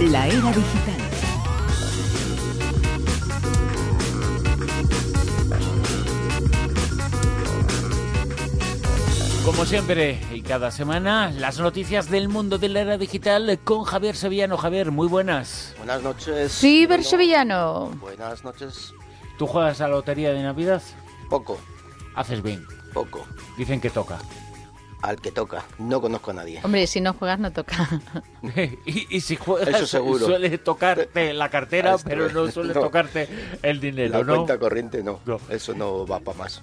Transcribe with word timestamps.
La 0.00 0.26
era 0.26 0.52
digital. 0.52 1.00
Como 9.44 9.66
siempre 9.66 10.18
y 10.32 10.40
cada 10.40 10.70
semana, 10.70 11.30
las 11.30 11.60
noticias 11.60 12.08
del 12.08 12.28
mundo 12.30 12.56
de 12.56 12.70
la 12.70 12.80
era 12.80 12.96
digital 12.98 13.58
con 13.62 13.84
Javier 13.84 14.16
Sevillano. 14.16 14.56
Javier, 14.56 14.90
muy 14.90 15.06
buenas. 15.06 15.74
Buenas 15.76 16.02
noches. 16.02 16.50
Sí, 16.50 16.86
Bueno, 16.86 17.04
Sevillano. 17.04 17.90
Buenas 18.00 18.42
noches. 18.42 18.94
¿Tú 19.38 19.46
juegas 19.46 19.80
a 19.82 19.88
la 19.88 19.96
lotería 19.96 20.32
de 20.32 20.42
Navidad? 20.42 20.82
Poco, 21.28 21.58
Haces 22.14 22.42
bien. 22.42 22.64
poco. 22.94 23.26
Dicen 23.58 23.80
que 23.80 23.90
toca. 23.90 24.18
Al 25.04 25.20
que 25.20 25.30
toca. 25.32 25.64
No 25.78 26.00
conozco 26.00 26.30
a 26.30 26.34
nadie. 26.34 26.60
Hombre, 26.62 26.86
si 26.86 26.98
no 27.00 27.12
juegas 27.12 27.38
no 27.38 27.52
toca. 27.52 27.88
y, 28.86 29.16
y 29.16 29.20
si 29.20 29.36
juegas, 29.36 29.68
Eso 29.68 29.86
seguro. 29.86 30.24
suele 30.24 30.56
tocarte 30.56 31.34
la 31.34 31.50
cartera, 31.50 31.96
pero 32.04 32.30
no 32.30 32.50
suele 32.50 32.72
no. 32.72 32.80
tocarte 32.80 33.28
el 33.62 33.80
dinero, 33.80 34.18
La 34.20 34.24
¿no? 34.24 34.34
cuenta 34.36 34.58
corriente 34.58 35.02
no. 35.02 35.20
No. 35.26 35.38
Eso 35.50 35.74
no 35.74 36.06
va 36.06 36.20
para 36.20 36.38
más. 36.38 36.62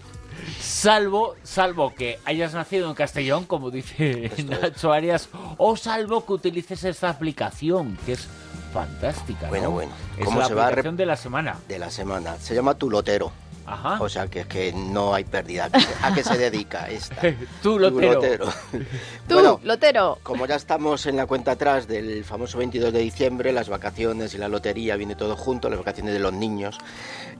Salvo, 0.59 1.35
salvo 1.43 1.93
que 1.93 2.19
hayas 2.25 2.53
nacido 2.55 2.89
en 2.89 2.95
Castellón, 2.95 3.45
como 3.45 3.69
dice 3.69 4.25
Esto 4.25 4.41
es. 4.53 4.61
Nacho 4.61 4.91
Arias, 4.91 5.29
o 5.57 5.77
salvo 5.77 6.25
que 6.25 6.33
utilices 6.33 6.83
esta 6.83 7.09
aplicación, 7.09 7.95
que 8.07 8.13
es 8.13 8.27
fantástica. 8.73 9.49
Bueno, 9.49 9.65
¿no? 9.65 9.71
bueno. 9.71 9.91
Es 10.17 10.25
¿Cómo 10.25 10.39
la 10.39 10.47
se 10.47 10.53
va 10.55 10.63
a 10.63 10.65
aplicación 10.67 10.97
de 10.97 11.05
la 11.05 11.15
semana. 11.15 11.57
De 11.67 11.77
la 11.77 11.91
semana. 11.91 12.37
Se 12.39 12.55
llama 12.55 12.73
Tu 12.73 12.89
Lotero. 12.89 13.31
Ajá. 13.65 14.01
O 14.01 14.09
sea 14.09 14.27
que 14.27 14.41
es 14.41 14.47
que 14.47 14.73
no 14.73 15.13
hay 15.13 15.23
pérdida. 15.23 15.65
¿A 15.65 15.69
qué 15.69 15.81
se- 15.81 16.05
¿A 16.05 16.13
qué 16.13 16.23
se 16.23 16.37
dedica 16.37 16.89
esta? 16.89 17.15
Tu 17.63 17.77
lotero. 17.79 18.45
Tú, 19.27 19.33
Bueno, 19.35 19.59
lotero. 19.63 20.17
Como 20.23 20.45
ya 20.45 20.55
estamos 20.55 21.05
en 21.05 21.15
la 21.15 21.25
cuenta 21.25 21.51
atrás 21.51 21.87
del 21.87 22.23
famoso 22.25 22.57
22 22.57 22.91
de 22.93 22.99
diciembre, 22.99 23.51
las 23.53 23.69
vacaciones 23.69 24.33
y 24.33 24.37
la 24.37 24.47
lotería 24.47 24.95
viene 24.95 25.15
todo 25.15 25.35
junto, 25.35 25.69
las 25.69 25.79
vacaciones 25.79 26.13
de 26.13 26.19
los 26.19 26.33
niños, 26.33 26.77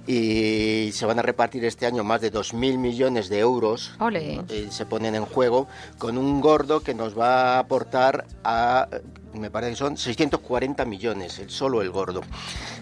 y 0.07 0.91
se 0.93 1.05
van 1.05 1.19
a 1.19 1.21
repartir 1.21 1.63
este 1.65 1.85
año 1.85 2.03
más 2.03 2.21
de 2.21 2.31
2.000 2.31 2.77
millones 2.77 3.29
de 3.29 3.39
euros. 3.39 3.93
Ole. 3.99 4.41
eh, 4.49 4.67
se 4.71 4.85
ponen 4.85 5.15
en 5.15 5.25
juego 5.25 5.67
con 5.97 6.17
un 6.17 6.41
gordo 6.41 6.81
que 6.81 6.93
nos 6.93 7.17
va 7.17 7.55
a 7.55 7.59
aportar 7.59 8.25
a, 8.43 8.87
me 9.33 9.49
parece 9.51 9.71
que 9.71 9.77
son 9.77 9.97
640 9.97 10.85
millones, 10.85 11.39
el, 11.39 11.49
solo 11.49 11.81
el 11.81 11.89
gordo. 11.91 12.21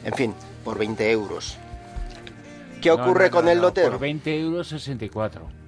En 0.04 0.14
fin, 0.14 0.34
por 0.64 0.78
20 0.78 1.12
euros. 1.12 1.58
¿Qué 2.82 2.92
ocurre 2.92 3.26
no, 3.26 3.32
con 3.32 3.46
no, 3.46 3.52
el 3.52 3.60
lotero? 3.60 3.92
Por 3.92 4.00
20 4.00 4.40
euros 4.40 4.68
64. 4.68 5.60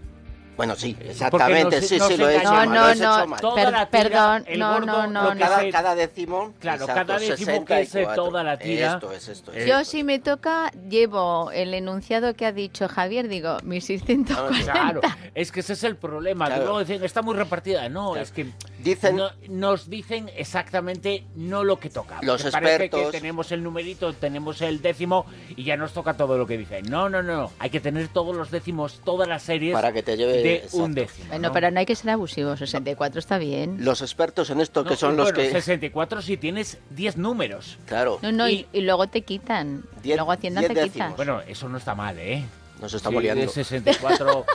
Bueno, 0.58 0.76
sí, 0.76 0.94
Porque 0.94 1.10
exactamente, 1.12 1.82
sí, 1.82 1.98
sí, 2.00 2.18
lo 2.18 2.30
he 2.30 2.38
hecho 2.38 2.52
No, 2.52 2.66
no, 2.66 2.94
no. 2.94 3.88
perdón, 3.90 4.46
no, 4.58 4.80
no, 4.82 5.08
no, 5.08 5.36
cada, 5.40 5.60
se- 5.62 5.72
cada 5.72 5.96
décimo. 5.96 6.54
Claro, 6.60 6.84
exacto, 6.84 7.08
cada 7.08 7.20
décimo 7.20 7.66
que 7.66 7.74
es, 7.82 7.88
eh, 7.88 7.92
64. 7.92 8.24
toda 8.24 8.44
la 8.44 8.58
tira. 8.58 8.94
Esto 8.96 9.12
es, 9.12 9.28
esto 9.30 9.52
es. 9.54 9.64
Eh, 9.64 9.68
Yo 9.68 9.84
si 9.86 10.04
me 10.04 10.20
toca, 10.20 10.70
llevo 10.90 11.50
el 11.52 11.74
enunciado 11.74 12.36
que 12.36 12.46
ha 12.46 12.52
dicho 12.52 12.88
Javier, 12.88 13.28
digo, 13.28 13.58
mis 13.64 13.86
640. 13.86 14.72
Claro, 14.72 15.02
es 15.34 15.52
que 15.52 15.62
ese 15.62 15.74
es 15.74 15.84
el 15.84 15.96
problema. 15.96 16.50
luego 16.50 16.80
dicen, 16.80 17.04
está 17.04 17.22
muy 17.24 17.34
repartida. 17.36 17.88
No, 17.90 18.10
Claro. 18.12 18.22
es 18.24 18.32
que 18.32 18.52
Dicen- 18.84 19.16
no- 19.16 19.32
nos 19.50 19.90
dicen 19.90 20.30
exactamente 20.36 21.26
no 21.36 21.64
lo 21.64 21.80
que 21.80 21.90
toca. 21.90 22.20
Los 22.22 22.42
Porque 22.42 22.52
parece 22.52 22.86
expertos- 22.86 23.12
que 23.12 23.18
tenemos 23.20 23.52
el 23.52 23.64
numerito, 23.64 24.14
tenemos 24.14 24.62
el 24.62 24.82
décimo 24.82 25.26
y 25.56 25.64
ya 25.64 25.78
nos 25.78 25.94
toca 25.94 26.16
todo 26.16 26.38
lo 26.38 26.46
que 26.48 26.58
dicen. 26.58 26.86
No, 26.90 27.10
no, 27.10 27.22
no. 27.24 27.52
Hay 27.60 27.70
que 27.70 27.80
tener 27.80 28.08
todos 28.10 28.36
los 28.36 28.52
décimos, 28.52 29.02
todas 29.04 29.28
las 29.28 29.44
series 29.44 29.74
Para 29.74 29.92
que 29.92 30.04
te 30.04 30.18
lleve- 30.18 30.42
de 30.44 30.56
exacto. 30.56 30.78
un 30.78 30.94
décimo. 30.94 31.28
Bueno, 31.30 31.48
¿no? 31.50 31.54
pero 31.54 31.72
no 31.72 31.80
hay 31.80 31.86
que 31.86 31.96
ser 31.96 32.10
abusivo, 32.12 32.56
64 32.58 33.20
está 33.20 33.38
bien. 33.38 33.84
Los 33.84 34.02
expertos 34.02 34.50
en 34.50 34.62
esto, 34.62 34.84
No, 34.84 34.90
que 34.90 34.96
son 34.96 35.16
los 35.18 35.32
bueno, 35.32 35.38
que... 35.40 35.52
64 35.52 36.22
si 36.22 36.38
tienes 36.38 36.78
10 36.90 37.18
números. 37.18 37.78
Claro, 37.86 38.20
No, 38.22 38.32
no, 38.32 38.50
Y- 38.50 38.68
luego 38.74 39.08
te 39.08 39.22
quitan. 39.24 39.84
Diez- 40.04 40.16
luego 40.16 40.32
Hacienda 40.32 40.62
te 40.62 40.70
décimos. 40.70 40.92
quita. 40.94 41.10
Bueno, 41.16 41.42
eso 41.48 41.70
no 41.70 41.78
está 41.78 41.96
mal, 41.96 42.18
¿eh? 42.20 42.44
nos 42.82 42.94
estamos 42.96 43.20
Si 43.20 43.24
liando. 43.26 43.42
de 43.46 43.48
64 43.50 44.46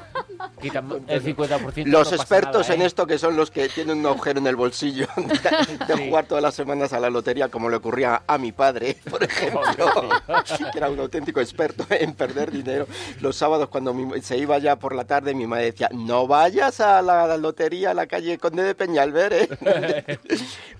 quitan 0.60 0.90
el 1.08 1.22
50%. 1.22 1.84
Los 1.86 2.10
no 2.10 2.16
expertos 2.16 2.62
nada, 2.68 2.74
en 2.74 2.82
¿eh? 2.82 2.86
esto, 2.86 3.06
que 3.06 3.18
son 3.18 3.36
los 3.36 3.50
que 3.50 3.68
tienen 3.68 3.98
un 3.98 4.06
agujero 4.06 4.38
en 4.40 4.46
el 4.46 4.56
bolsillo 4.56 5.06
de, 5.16 5.24
de 5.86 5.96
Sí. 5.96 6.08
jugar 6.08 6.26
todas 6.26 6.42
las 6.42 6.54
semanas 6.54 6.92
a 6.92 7.00
la 7.00 7.10
lotería, 7.10 7.48
como 7.48 7.68
le 7.68 7.76
ocurría 7.76 8.22
a 8.26 8.38
mi 8.38 8.52
padre, 8.52 8.96
por 9.10 9.22
ejemplo, 9.22 9.62
que 10.72 10.78
era 10.78 10.90
un 10.90 10.98
auténtico 11.00 11.40
experto 11.40 11.86
en 11.90 12.14
perder 12.14 12.50
dinero. 12.50 12.86
Los 13.20 13.36
sábados, 13.36 13.68
cuando 13.68 13.92
mi- 13.94 14.20
se 14.22 14.36
iba 14.38 14.58
ya 14.58 14.76
por 14.76 14.94
la 14.94 15.04
tarde, 15.04 15.34
mi 15.34 15.46
madre 15.46 15.66
decía, 15.66 15.88
no 15.92 16.26
vayas 16.26 16.80
a 16.80 17.02
la, 17.02 17.36
lotería 17.36 17.90
a 17.90 17.94
la 17.94 18.06
calle 18.06 18.38
Conde 18.38 18.62
de 18.62 18.74
Peñalver, 18.74 19.32
¿eh?". 19.32 20.18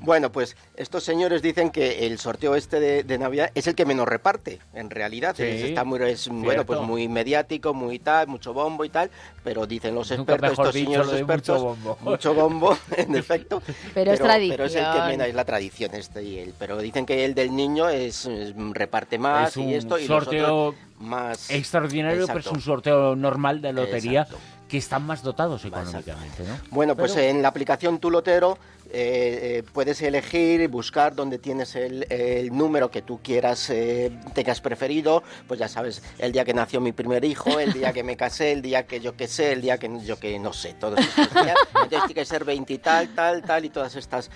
bueno, 0.00 0.30
pues 0.32 0.56
estos 0.76 1.04
señores 1.04 1.42
dicen 1.42 1.70
que 1.70 2.06
el 2.06 2.18
sorteo 2.18 2.54
este 2.54 2.80
de, 2.80 3.02
de 3.04 3.18
Navidad 3.18 3.50
es 3.54 3.66
el 3.66 3.74
que 3.74 3.84
menos 3.84 4.06
reparte, 4.08 4.60
en 4.74 4.90
realidad. 4.90 5.34
Sí, 5.36 5.42
Es- 5.42 5.62
está 5.64 5.84
muy, 5.84 6.00
es, 6.02 6.28
bueno, 6.28 6.64
pues 6.64 6.80
muy 6.80 7.08
mediático, 7.08 7.74
muy 7.74 7.98
tal, 7.98 8.26
mucho 8.28 8.52
bombo 8.52 8.84
y 8.84 8.88
tal, 8.88 9.10
pero 9.46 9.64
dicen 9.64 9.94
los 9.94 10.10
expertos, 10.10 10.50
estos 10.50 10.74
dicho 10.74 10.90
señores 10.90 11.12
expertos, 11.20 11.62
mucho 11.62 11.64
bombo. 11.68 11.98
mucho 12.10 12.34
bombo, 12.34 12.78
en 12.96 13.14
efecto. 13.14 13.62
Pero 13.94 14.10
es 14.10 14.18
Pero 14.20 14.64
es 14.64 14.74
el 14.74 14.80
que 14.80 14.84
tradición. 14.90 15.06
menos, 15.06 15.26
es 15.28 15.34
la 15.36 15.44
tradición 15.44 15.94
este 15.94 16.22
y 16.24 16.38
el, 16.40 16.52
pero 16.58 16.78
dicen 16.78 17.06
que 17.06 17.24
el 17.24 17.36
del 17.36 17.54
niño 17.54 17.88
es, 17.88 18.26
es- 18.26 18.54
reparte 18.72 19.18
más 19.18 19.50
Es 19.50 19.56
un 19.56 19.68
y 19.68 19.74
esto 19.74 19.98
y 20.00 20.08
los 20.08 20.24
sorteo 20.24 20.56
otros 20.70 20.74
más 20.98 21.48
extraordinario, 21.48 22.26
pero 22.26 22.40
es 22.40 22.46
un 22.48 22.60
sorteo 22.60 23.14
normal 23.14 23.62
de 23.62 23.72
lotería 23.72 24.22
Exacto. 24.22 24.42
Que 24.68 24.78
están 24.78 25.04
más 25.06 25.22
dotados 25.22 25.64
económicamente, 25.64 26.42
¿no? 26.42 26.58
Bueno, 26.70 26.96
pues 26.96 27.12
Pero- 27.12 27.28
en 27.28 27.42
la 27.42 27.48
aplicación 27.48 27.98
Tu 28.00 28.10
Lotero 28.10 28.58
eh, 28.92 29.58
eh, 29.58 29.62
puedes 29.72 30.00
elegir 30.02 30.60
y 30.60 30.66
buscar 30.68 31.14
donde 31.14 31.38
tienes 31.38 31.74
el, 31.76 32.06
el 32.10 32.56
número 32.56 32.90
que 32.90 33.02
tú 33.02 33.20
quieras, 33.22 33.68
eh, 33.70 34.16
tengas 34.34 34.60
preferido. 34.60 35.22
Pues 35.48 35.58
ya 35.60 35.68
sabes, 35.68 36.02
el 36.18 36.30
día 36.32 36.44
que 36.44 36.54
nació 36.54 36.80
mi 36.80 36.92
primer 36.92 37.24
hijo, 37.24 37.58
el 37.58 37.72
día 37.72 37.92
que 37.92 38.02
me 38.04 38.16
casé, 38.16 38.52
el 38.52 38.62
día 38.62 38.86
que 38.86 39.00
yo 39.00 39.16
que 39.16 39.26
sé, 39.28 39.52
el 39.52 39.60
día 39.60 39.78
que 39.78 39.90
yo 40.04 40.18
que 40.18 40.38
no 40.38 40.52
sé, 40.52 40.74
todos 40.74 41.00
estos 41.00 41.32
días. 41.34 41.56
Entonces 41.68 41.98
tiene 42.06 42.14
que 42.14 42.24
ser 42.24 42.44
20 42.44 42.72
y 42.74 42.78
tal, 42.78 43.08
tal, 43.14 43.42
tal 43.42 43.64
y 43.64 43.70
todas 43.70 43.94
estas 43.96 44.30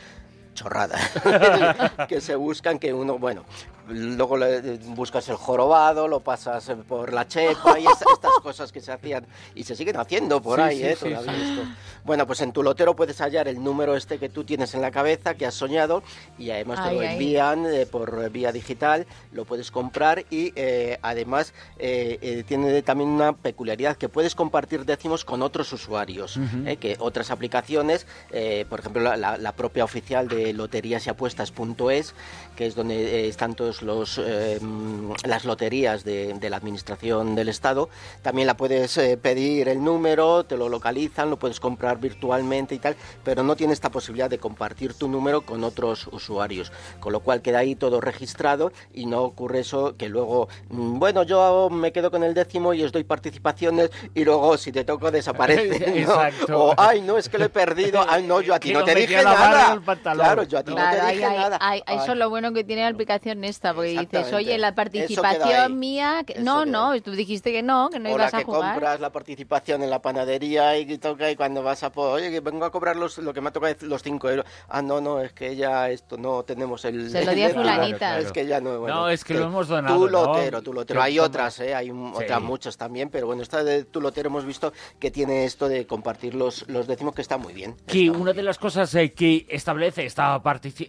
chorradas 0.65 1.01
que 2.09 2.21
se 2.21 2.35
buscan 2.37 2.79
que 2.79 2.93
uno, 2.93 3.19
bueno, 3.19 3.45
luego 3.89 4.37
le- 4.37 4.77
buscas 4.79 5.27
el 5.31 5.37
jorobado, 5.37 6.07
lo 6.07 6.21
pasas 6.21 6.71
por 6.87 7.13
la 7.13 7.27
chepa 7.27 7.79
y 7.81 7.87
es- 7.87 8.03
estas 8.13 8.33
cosas 8.43 8.71
que 8.73 8.81
se 8.81 8.93
hacían 8.93 9.27
y 9.55 9.65
se 9.65 9.75
siguen 9.75 9.97
haciendo 9.97 10.41
por 10.43 10.59
Sí, 10.59 10.63
ahí, 10.63 10.77
sí, 10.79 10.85
¿eh? 10.85 10.97
sí, 10.97 11.09
Todavía 11.09 11.33
sí. 11.35 11.43
esto. 11.51 11.63
Bueno, 12.05 12.27
pues 12.27 12.41
en 12.43 12.53
tu 12.53 12.63
lotero 12.63 12.95
puedes 12.95 13.19
hallar 13.21 13.49
el 13.49 13.63
número 13.63 13.97
este 13.97 14.19
que 14.19 14.29
tú 14.29 14.45
tienes 14.45 14.75
en 14.75 14.83
la 14.83 14.91
cabeza, 14.91 15.35
que 15.35 15.47
has 15.47 15.55
soñado, 15.55 16.03
y 16.39 16.51
además 16.51 16.83
te 16.83 16.89
Ay, 16.91 16.95
lo 16.97 17.03
envían 17.03 17.67
eh, 17.67 17.87
por 17.87 18.31
vía 18.31 18.53
digital, 18.53 19.07
lo 19.33 19.45
puedes 19.47 19.71
comprar 19.71 20.25
y 20.31 20.53
eh, 20.57 20.99
además 21.03 21.55
eh, 21.79 22.19
eh, 22.21 22.45
tiene 22.47 22.83
también 22.83 23.09
una 23.11 23.33
peculiaridad 23.33 23.97
que 23.97 24.09
puedes 24.11 24.35
compartir 24.35 24.85
décimos 24.85 25.25
con 25.25 25.43
otros 25.43 25.73
usuarios, 25.73 26.39
eh, 26.67 26.77
que 26.77 26.97
otras 27.01 27.31
aplicaciones, 27.31 28.07
eh, 28.31 28.67
por 28.69 28.81
ejemplo 28.81 29.03
la, 29.03 29.17
la- 29.17 29.37
la 29.39 29.53
propia 29.53 29.85
oficial 29.85 30.29
de 30.29 30.50
loterías 30.53 31.07
y 31.07 31.11
apuestas.es, 31.11 32.15
que 32.57 32.67
es 32.67 32.75
donde 32.75 33.25
eh, 33.25 33.29
están 33.29 33.55
todos 33.55 33.83
los 33.83 34.19
eh, 34.19 34.59
mm, 34.61 35.13
las 35.25 35.45
loterías 35.45 36.05
de, 36.05 36.35
de 36.35 36.51
la 36.51 36.57
administración 36.57 37.35
del 37.35 37.49
Estado, 37.49 37.89
también 38.23 38.47
la 38.47 38.57
puedes 38.57 38.97
eh, 38.99 39.17
pedir 39.17 39.69
el 39.69 39.83
número, 39.83 40.45
te 40.45 40.57
lo 40.57 40.69
localizan, 40.69 41.31
lo 41.31 41.39
puedes 41.39 41.61
comprar 41.61 41.99
virtualmente 41.99 42.75
y 42.75 42.79
tal, 42.79 42.97
pero 43.25 43.43
no 43.43 43.57
tiene 43.57 43.73
esta 43.73 43.91
posibilidad 43.91 44.31
de 44.31 44.39
compartir 44.39 44.95
tu 44.95 45.09
número 45.09 45.43
con 45.43 45.65
otros 45.65 46.09
usuarios, 46.13 46.73
con 47.01 47.13
lo 47.13 47.21
cual 47.21 47.43
queda 47.43 47.59
ahí 47.59 47.75
todo 47.75 48.01
registrado 48.01 48.73
y 48.93 49.07
no 49.07 49.23
ocurre 49.23 49.61
eso 49.61 49.97
que 49.97 50.09
luego, 50.09 50.49
mm, 50.71 50.99
bueno, 50.99 51.23
yo 51.23 51.69
me 51.71 51.93
quedo 51.93 52.11
con 52.11 52.25
el 52.25 52.35
décimo 52.35 52.75
y 52.75 52.83
os 52.83 52.93
doy 52.93 53.05
participaciones 53.05 53.91
y 54.15 54.25
luego 54.25 54.57
si 54.57 54.73
te 54.73 54.85
toco 54.85 55.11
desaparece. 55.11 56.07
O, 56.53 56.75
ay, 56.77 57.01
no, 57.03 57.17
es 57.17 57.29
que 57.29 57.39
lo 57.39 57.45
he 57.47 57.49
perdido, 57.49 58.05
ay, 58.09 58.25
no, 58.25 58.41
yo 58.41 58.55
a 58.55 58.61
ti 58.61 58.73
no 58.73 58.85
te 58.85 58.95
dije 58.95 59.17
a 59.19 59.23
la 59.23 59.33
barra 59.33 59.69
nada. 59.69 59.81
pantalón. 59.81 60.40
Claro, 60.47 60.51
yo 60.51 60.59
a 60.59 60.63
ti 60.63 60.71
no, 60.71 60.77
Claro, 60.77 60.97
te 60.97 61.03
ahí, 61.03 61.15
dije 61.17 61.27
ahí- 61.27 61.37
nada. 61.39 61.59
ahí- 61.61 61.83
eso 61.89 62.13
es 62.13 62.19
lo 62.19 62.31
bueno 62.31 62.53
que 62.53 62.65
tiene 62.65 62.83
la 62.83 62.89
aplicación 62.89 63.45
esta, 63.45 63.75
porque 63.75 63.91
dices, 63.91 64.33
oye, 64.33 64.57
la 64.59 64.75
participación 64.75 65.79
mía, 65.79 66.23
que- 66.27 66.41
no, 66.41 66.65
no, 66.67 66.91
ahí. 66.91 67.01
tú 67.01 67.13
dijiste 67.13 67.53
que 67.53 67.63
no, 67.63 67.91
que 67.91 67.99
no 67.99 68.11
o 68.11 68.15
ibas 68.15 68.33
la 68.33 68.39
a 68.39 68.41
que 68.41 68.45
jugar. 68.47 68.73
compras 68.73 69.01
la 69.01 69.11
participación 69.11 69.83
en 69.83 69.91
la 69.91 70.01
panadería 70.03 70.77
y 70.79 70.87
que 70.87 70.99
toca 70.99 71.31
y 71.31 71.37
cuando 71.37 71.63
vas 71.63 71.83
a 71.83 71.91
oye 71.95 72.31
que 72.31 72.41
vengo 72.41 72.65
a 72.65 72.71
cobrar 72.71 72.97
los, 72.97 73.19
lo 73.19 73.33
que 73.35 73.41
me 73.41 73.49
ha 73.49 73.53
tocado 73.53 73.73
es 73.73 73.83
los 73.83 74.03
5 74.03 74.31
euros 74.31 74.47
ah 74.69 74.81
no 74.83 75.01
no 75.01 75.21
es 75.21 75.33
que 75.33 75.55
ya 75.57 75.91
esto 75.91 76.17
no 76.17 76.43
tenemos 76.45 76.85
el 76.85 77.11
Se 77.11 77.25
lo 77.25 77.33
di 77.33 77.43
a 77.43 77.51
fulanita. 77.51 77.99
Claro, 77.99 78.23
es 78.23 78.33
que 78.33 78.47
ya 78.47 78.61
no 78.61 78.79
bueno, 78.81 78.95
No, 78.95 79.09
es 79.11 79.25
que 79.25 79.35
lo 79.35 79.45
hemos 79.47 79.69
donado, 79.69 79.99
¿no? 79.99 80.07
lotero 80.09 80.63
tu 80.63 80.73
lotero 80.73 81.01
Que 81.01 81.05
hay 81.07 81.19
otras 81.19 81.59
eh 81.61 81.75
hay 81.75 81.91
un- 81.91 82.15
Sí. 82.17 82.25
otras 82.25 82.41
muchas 82.41 82.77
también 82.77 83.11
pero 83.11 83.27
bueno 83.27 83.43
esta 83.43 83.63
de 83.65 83.85
tu 83.85 84.01
lotero 84.01 84.29
hemos 84.29 84.45
visto 84.45 84.73
que 84.99 85.11
tiene 85.11 85.45
esto 85.45 85.69
de 85.69 85.87
compartir 85.87 86.35
los 86.35 86.69
los 86.69 86.87
décimos 86.87 87.15
que 87.15 87.23
está 87.23 87.37
muy 87.37 87.53
bien 87.53 87.77
Que 87.87 88.07
Está 88.07 88.19
una 88.19 88.33
de 88.33 88.43
las 88.43 88.59
cosas 88.59 88.95
eh, 88.95 89.13
que 89.13 89.47
establece 89.49 90.07
esta, 90.07 90.20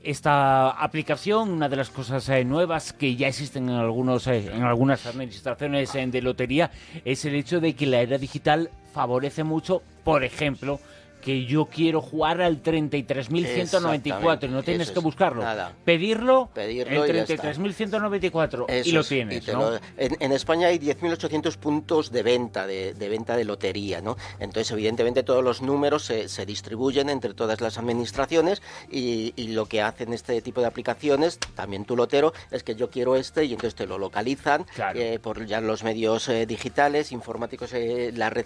esta 0.03 0.71
aplicación, 0.71 1.51
una 1.51 1.69
de 1.69 1.77
las 1.77 1.89
cosas 1.89 2.27
eh, 2.29 2.43
nuevas 2.43 2.91
que 2.91 3.15
ya 3.15 3.29
existen 3.29 3.69
en, 3.69 3.75
algunos, 3.75 4.27
eh, 4.27 4.51
en 4.53 4.63
algunas 4.63 5.05
administraciones 5.05 5.95
eh, 5.95 6.05
de 6.07 6.21
lotería, 6.21 6.69
es 7.05 7.23
el 7.23 7.35
hecho 7.35 7.61
de 7.61 7.73
que 7.73 7.85
la 7.85 8.01
era 8.01 8.17
digital 8.17 8.69
favorece 8.93 9.43
mucho, 9.43 9.83
por 10.03 10.25
ejemplo, 10.25 10.79
que 11.21 11.45
yo 11.45 11.65
quiero 11.65 12.01
jugar 12.01 12.41
al 12.41 12.61
33.194 12.63 14.43
y 14.45 14.47
no 14.49 14.63
tienes 14.63 14.91
que 14.91 14.99
buscarlo. 14.99 15.43
nada. 15.43 15.73
Pedirlo, 15.85 16.49
y 16.55 16.79
el 16.79 17.15
está. 17.17 17.53
33.194 17.53 18.65
y 18.85 18.91
lo 18.91 19.01
es, 19.01 19.07
tienes, 19.07 19.45
te 19.45 19.53
¿no? 19.53 19.71
lo- 19.71 19.79
en, 19.97 20.17
en 20.19 20.31
España 20.31 20.67
hay 20.67 20.79
10.800 20.79 21.57
puntos 21.57 22.11
de 22.11 22.23
venta, 22.23 22.65
de, 22.67 22.93
de 22.93 23.09
venta 23.09 23.35
de 23.35 23.45
lotería, 23.45 24.01
¿no? 24.01 24.17
Entonces, 24.39 24.71
evidentemente, 24.71 25.23
todos 25.23 25.43
los 25.43 25.61
números 25.61 26.03
se, 26.05 26.27
se 26.29 26.45
distribuyen 26.45 27.09
entre 27.09 27.33
todas 27.33 27.61
las 27.61 27.77
administraciones 27.77 28.61
y, 28.89 29.33
y 29.35 29.49
lo 29.49 29.65
que 29.65 29.81
hacen 29.81 30.13
este 30.13 30.41
tipo 30.41 30.61
de 30.61 30.67
aplicaciones, 30.67 31.39
también 31.55 31.85
tu 31.85 31.95
lotero, 31.95 32.33
es 32.51 32.63
que 32.63 32.75
yo 32.75 32.89
quiero 32.89 33.15
este 33.15 33.45
y 33.45 33.51
entonces 33.53 33.75
te 33.75 33.85
lo 33.85 33.97
localizan 33.97 34.65
Claro. 34.75 34.99
eh, 34.99 35.19
por 35.19 35.45
ya 35.45 35.61
los 35.61 35.83
medios 35.83 36.27
eh, 36.29 36.45
digitales, 36.45 37.11
informáticos, 37.11 37.73
eh, 37.73 38.11
la 38.15 38.29
red 38.29 38.41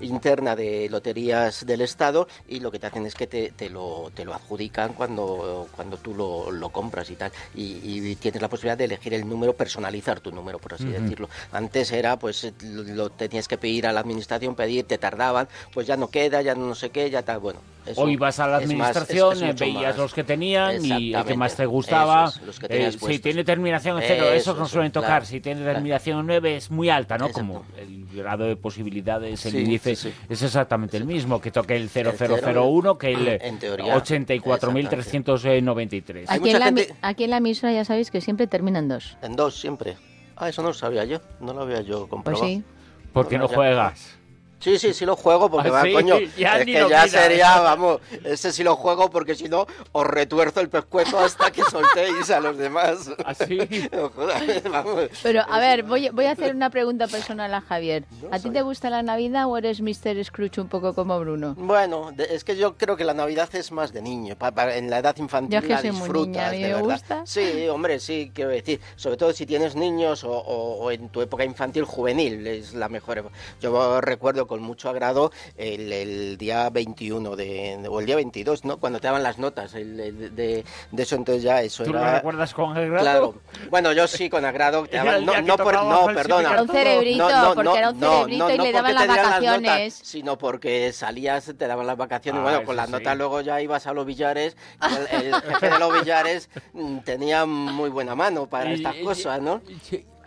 interna 0.00 0.56
de 0.56 0.88
loterías 0.90 1.66
del 1.66 1.80
Estado 1.82 2.13
y 2.48 2.60
lo 2.60 2.70
que 2.70 2.78
te 2.78 2.86
hacen 2.86 3.06
es 3.06 3.14
que 3.14 3.26
te, 3.26 3.50
te, 3.50 3.70
lo, 3.70 4.10
te 4.14 4.24
lo 4.24 4.34
adjudican 4.34 4.94
cuando, 4.94 5.68
cuando 5.74 5.96
tú 5.96 6.14
lo, 6.14 6.50
lo 6.50 6.68
compras 6.70 7.10
y 7.10 7.16
tal. 7.16 7.32
Y, 7.54 8.14
tienes 8.16 8.40
la 8.40 8.48
posibilidad 8.48 8.78
de 8.78 8.84
elegir 8.84 9.14
el 9.14 9.28
número, 9.28 9.54
personalizar 9.54 10.20
tu 10.20 10.30
número, 10.30 10.58
por 10.58 10.74
así 10.74 10.86
decirlo. 10.86 11.28
Antes 11.52 11.90
era, 11.92 12.18
pues 12.18 12.52
lo, 12.62 13.10
tenías 13.10 13.48
que 13.48 13.58
pedir 13.58 13.86
a 13.86 13.92
la 13.92 14.00
administración, 14.00 14.54
pedir, 14.54 14.84
te 14.84 14.98
tardaban, 14.98 15.48
pues 15.72 15.86
ya 15.86 15.96
no 15.96 16.08
queda, 16.08 16.42
ya 16.42 16.54
no 16.54 16.74
sé 16.74 16.90
qué, 16.90 17.10
ya 17.10 17.22
tal. 17.22 17.40
Bueno, 17.40 17.60
eso 17.86 18.00
Hoy 18.00 18.16
vas 18.16 18.38
a 18.40 18.46
la 18.46 18.56
administración, 18.58 19.42
eh, 19.44 19.52
veías 19.52 19.96
los 19.98 20.14
que 20.14 20.24
tenían 20.24 20.82
y 20.84 21.14
el 21.14 21.24
que 21.24 21.36
más 21.36 21.54
te 21.54 21.66
gustaba. 21.66 22.32
Eh, 22.68 22.92
si 22.92 23.18
tiene 23.18 23.44
terminación 23.44 24.00
en 24.00 24.04
cero, 24.06 24.30
esos 24.30 24.56
no 24.56 24.66
suelen 24.66 24.90
tocar. 24.90 25.26
Si 25.26 25.40
tiene 25.40 25.60
claro. 25.60 25.74
terminación 25.74 26.26
nueve 26.26 26.56
es 26.56 26.70
muy 26.70 26.88
alta, 26.88 27.18
¿no? 27.18 27.30
Como 27.30 27.64
el 27.76 28.06
grado 28.14 28.44
de 28.44 28.56
posibilidades, 28.56 29.44
el 29.46 29.52
sí, 29.52 29.58
índice 29.58 29.92
es 29.92 30.42
exactamente 30.42 30.96
el 30.96 31.04
mismo. 31.04 31.40
Que 31.40 31.50
toque 31.50 31.76
el 31.76 31.90
0 31.90 32.03
0,0001, 32.12 32.98
que 32.98 33.12
el 33.12 33.40
84.393. 33.40 36.24
Aquí, 36.28 36.50
en 36.50 36.58
la, 36.58 36.66
gente... 36.66 36.94
aquí 37.02 37.24
en 37.24 37.30
la 37.30 37.38
emisora 37.38 37.72
ya 37.72 37.84
sabéis 37.84 38.10
que 38.10 38.20
siempre 38.20 38.46
termina 38.46 38.78
en 38.78 38.88
2. 38.88 39.18
En 39.22 39.36
2 39.36 39.60
siempre. 39.60 39.96
Ah, 40.36 40.48
eso 40.48 40.62
no 40.62 40.68
lo 40.68 40.74
sabía 40.74 41.04
yo, 41.04 41.20
no 41.40 41.52
lo 41.52 41.62
había 41.62 41.80
yo 41.80 42.00
pues 42.00 42.10
comprobado. 42.10 42.44
Pues 42.44 42.56
sí. 42.56 42.64
Porque 43.12 43.38
no, 43.38 43.44
no 43.44 43.48
juegas. 43.48 44.18
Sí, 44.60 44.78
sí, 44.78 44.94
sí 44.94 45.04
lo 45.04 45.14
juego 45.16 45.50
porque 45.50 45.68
Ah, 45.68 45.72
va, 45.72 45.82
sí, 45.82 45.92
coño, 45.92 46.18
ya 46.38 46.58
es 46.58 46.64
que 46.64 46.72
ya 46.88 47.06
sería, 47.08 47.60
vamos, 47.60 48.00
ese 48.24 48.50
sí 48.52 48.62
lo 48.64 48.76
juego 48.76 49.10
porque 49.10 49.34
si 49.34 49.48
no 49.48 49.66
os 49.92 50.06
retuerzo 50.06 50.60
el 50.60 50.68
pescuezo 50.70 51.18
hasta 51.18 51.50
que 51.50 51.62
soltéis 51.64 52.30
a 52.30 52.40
los 52.40 52.56
demás. 52.56 53.10
Así. 53.26 53.58
Jodas, 54.14 54.42
vamos. 54.70 55.04
Pero 55.22 55.42
a 55.48 55.58
ver, 55.58 55.82
voy, 55.82 56.08
voy 56.10 56.24
a 56.26 56.30
hacer 56.32 56.54
una 56.54 56.70
pregunta 56.70 57.06
personal 57.08 57.52
a 57.52 57.60
Javier. 57.60 58.04
No 58.22 58.28
¿A 58.32 58.38
ti 58.38 58.50
te 58.50 58.62
gusta 58.62 58.88
la 58.90 59.02
Navidad 59.02 59.46
o 59.48 59.56
eres 59.58 59.80
Mr. 59.80 60.24
Scrooge 60.24 60.60
un 60.60 60.68
poco 60.68 60.94
como 60.94 61.18
Bruno? 61.20 61.54
Bueno, 61.58 62.10
de- 62.12 62.34
es 62.34 62.42
que 62.44 62.56
yo 62.56 62.76
creo 62.76 62.96
que 62.96 63.04
la 63.04 63.14
Navidad 63.14 63.48
es 63.54 63.70
más 63.72 63.92
de 63.92 64.00
niño. 64.02 64.36
pa- 64.36 64.52
pa- 64.52 64.74
en 64.76 64.88
la 64.90 64.98
edad 64.98 65.16
infantil 65.18 65.52
Yo 65.52 65.58
es 65.58 65.64
que 65.64 65.72
la 65.72 65.80
soy 65.80 65.90
muy 65.90 66.00
disfrutas, 66.00 66.26
niña, 66.32 66.48
a 66.48 66.50
mí 66.52 66.56
de 66.62 66.68
me 66.68 66.74
verdad. 66.74 66.88
gusta. 66.90 67.22
Sí, 67.26 67.68
hombre, 67.68 68.00
sí, 68.00 68.30
quiero 68.34 68.50
decir. 68.50 68.80
Sobre 68.96 69.16
todo 69.16 69.32
si 69.32 69.44
tienes 69.46 69.74
niños 69.76 70.24
o, 70.24 70.30
o- 70.30 70.84
o 70.84 70.90
en 70.90 71.08
tu 71.10 71.20
época 71.20 71.44
infantil 71.44 71.84
juvenil, 71.84 72.46
es 72.46 72.72
la 72.74 72.88
mejor. 72.88 73.30
Yo 73.60 74.00
recuerdo 74.00 74.46
con 74.54 74.62
mucho 74.62 74.88
agrado 74.88 75.32
el, 75.56 75.92
el 75.92 76.38
día 76.38 76.70
21 76.70 77.34
de, 77.34 77.88
o 77.90 77.98
el 77.98 78.06
día 78.06 78.14
22, 78.14 78.64
¿no? 78.64 78.76
Cuando 78.78 79.00
te 79.00 79.08
daban 79.08 79.24
las 79.24 79.36
notas 79.36 79.74
el- 79.74 79.98
el- 79.98 80.36
de, 80.36 80.64
de 80.92 81.02
eso, 81.02 81.16
entonces 81.16 81.42
ya 81.42 81.60
eso 81.60 81.82
¿Tú 81.82 81.92
lo 81.92 81.98
era... 81.98 82.14
recuerdas 82.16 82.54
con 82.54 82.76
el 82.76 82.88
grado? 82.90 83.02
Claro. 83.02 83.34
Bueno, 83.68 83.92
yo 83.92 84.06
sí 84.06 84.30
con 84.30 84.44
agrado. 84.44 84.86
te 84.90 84.96
daban- 84.96 85.24
no, 85.24 85.40
no, 85.42 85.56
por- 85.56 85.74
no, 85.74 86.06
perdona. 86.06 86.52
Era 86.52 86.62
un 86.62 86.68
cerebrito, 86.68 87.28
porque 87.56 87.78
era 87.78 87.90
un 87.90 87.98
cerebrito 87.98 88.50
y 88.50 88.52
le 88.52 88.56
porque 88.56 88.72
daban 88.72 88.90
te 88.92 88.94
las 88.94 89.04
dieran 89.06 89.32
notas, 89.32 89.42
vacaciones. 89.62 90.00
sino 90.04 90.38
porque 90.38 90.92
salías, 90.92 91.52
te 91.58 91.66
daban 91.66 91.86
las 91.88 91.96
vacaciones. 91.96 92.38
Ah, 92.38 92.42
bueno, 92.44 92.62
con 92.64 92.76
las 92.76 92.86
sí. 92.86 92.92
notas 92.92 93.16
luego 93.18 93.40
ya 93.40 93.60
ibas 93.60 93.88
a 93.88 93.92
los 93.92 94.06
billares. 94.06 94.56
El, 95.10 95.34
el 95.34 95.34
jefe 95.42 95.68
de 95.70 95.78
los 95.80 95.92
billares 96.00 96.48
mm, 96.74 96.98
tenía 97.00 97.44
muy 97.44 97.90
buena 97.90 98.14
mano 98.14 98.46
para 98.46 98.70
Y- 98.70 98.74
estas 98.74 98.96
y- 98.96 99.02
cosas, 99.02 99.40
¿no? 99.42 99.60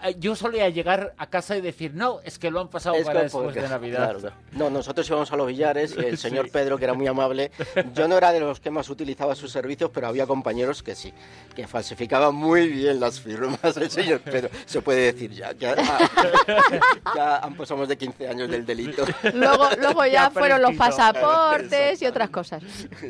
Y- 0.09 0.19
Yo 0.19 0.35
solía 0.35 0.69
llegar 0.69 1.13
a 1.17 1.27
casa 1.27 1.55
y 1.57 1.61
decir, 1.61 1.93
no, 1.93 2.19
es 2.23 2.39
que 2.39 2.49
lo 2.51 2.59
han 2.59 2.67
pasado 2.69 2.95
Es 2.95 3.05
para 3.05 3.23
después 3.23 3.45
porque- 3.45 3.61
de 3.61 3.69
Navidad. 3.69 3.97
claro, 4.05 4.19
claro. 4.19 4.35
No, 4.53 4.69
nosotros 4.69 5.07
íbamos 5.09 5.31
a 5.31 5.35
los 5.37 5.47
billares 5.47 5.95
y 5.97 5.99
el 5.99 6.17
Sí. 6.17 6.29
señor 6.29 6.49
Pedro, 6.51 6.77
que 6.77 6.83
era 6.85 6.93
muy 6.93 7.07
amable, 7.07 7.51
yo 7.93 8.07
no 8.07 8.17
era 8.17 8.31
de 8.31 8.39
los 8.39 8.59
que 8.59 8.69
más 8.71 8.89
utilizaba 8.89 9.35
sus 9.35 9.51
servicios, 9.51 9.91
pero 9.93 10.07
había 10.07 10.25
compañeros 10.27 10.83
que 10.83 10.95
sí, 10.95 11.13
que 11.55 11.67
falsificaban 11.67 12.33
muy 12.35 12.67
bien 12.67 12.99
las 12.99 13.19
firmas. 13.19 13.77
El 13.77 13.89
señor 13.91 14.19
Pedro, 14.21 14.49
se 14.65 14.81
puede 14.81 15.11
decir 15.13 15.31
ya, 15.31 15.51
ya, 15.53 15.75
ya 17.15 17.37
han 17.37 17.55
pasado 17.55 17.79
más 17.79 17.87
de 17.89 17.97
15 17.97 18.27
años 18.27 18.49
del 18.49 18.65
delito. 18.65 19.05
Luego, 19.33 19.69
luego 19.79 20.05
ya 20.05 20.11
Ya 20.17 20.29
fueron 20.31 20.61
los 20.61 20.75
pasaportes 20.75 22.01
y 22.01 22.05
otras 22.05 22.29
cosas. 22.29 22.63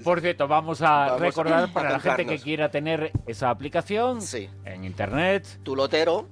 Por 0.04 0.22
cierto, 0.22 0.48
vamos 0.48 0.82
a 0.82 0.86
Vamos 1.08 1.22
a- 1.22 1.26
recordar 1.26 1.74
para 1.74 1.90
a 1.90 1.92
la 1.94 2.00
gente 2.00 2.26
que 2.26 2.40
quiera 2.40 2.70
tener 2.70 3.12
esa 3.26 3.50
aplicación 3.50 4.22
Sí. 4.22 4.50
en 4.66 4.84
internet. 4.84 5.46
Tu 5.64 5.76
lotero. 5.76 6.28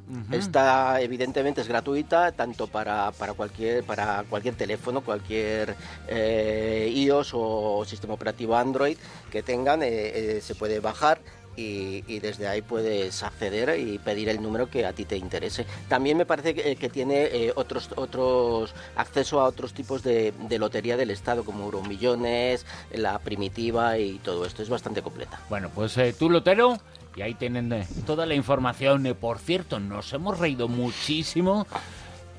Está 0.46 1.02
evidentemente 1.02 1.62
es 1.62 1.68
gratuita 1.68 2.32
tanto 2.32 2.68
para, 2.68 3.12
para 3.12 3.34
cualquier 3.34 3.84
para 3.84 4.24
cualquier 4.30 4.56
teléfono, 4.56 5.02
cualquier 5.02 5.76
eh, 6.08 6.92
iOS 6.94 7.32
o 7.34 7.84
sistema 7.86 8.14
operativo 8.14 8.56
Android 8.56 8.98
que 9.32 9.44
tengan 9.44 9.84
eh, 9.84 9.88
eh, 9.90 10.42
se 10.42 10.56
puede 10.56 10.80
bajar 10.80 11.20
y, 11.58 12.20
desde 12.20 12.48
ahí 12.48 12.62
puedes 12.62 13.24
acceder 13.24 13.80
y 13.80 13.98
pedir 13.98 14.28
el 14.28 14.42
número 14.42 14.70
que 14.70 14.86
a 14.86 14.92
ti 14.92 15.06
te 15.06 15.16
interese. 15.16 15.66
También 15.88 16.18
me 16.18 16.26
parece 16.26 16.54
que, 16.54 16.90
tiene 16.90 17.52
otros 17.56 17.90
otros 17.96 18.74
acceso 18.96 19.40
a 19.40 19.46
otros 19.46 19.74
tipos 19.74 20.04
de, 20.04 20.34
de 20.50 20.60
lotería 20.60 20.98
del 20.98 21.12
Estado 21.12 21.46
como 21.46 21.64
Euromillones, 21.66 22.66
la 22.92 23.20
primitiva 23.20 23.98
y 23.98 24.20
todo 24.20 24.46
esto 24.46 24.64
es 24.64 24.70
bastante 24.70 25.02
completa. 25.02 25.40
Bueno, 25.50 25.70
pues 25.74 25.98
eh, 25.98 26.14
tú 26.18 26.30
lotero 26.30 26.78
y 27.16 27.22
ahí 27.22 27.34
tienen 27.34 27.72
eh, 27.72 27.88
toda 28.06 28.26
la 28.26 28.36
información. 28.36 29.06
Eh, 29.06 29.16
por 29.16 29.40
cierto, 29.40 29.80
nos 29.80 30.12
hemos 30.14 30.38
reído 30.40 30.68
muchísimo. 30.68 31.66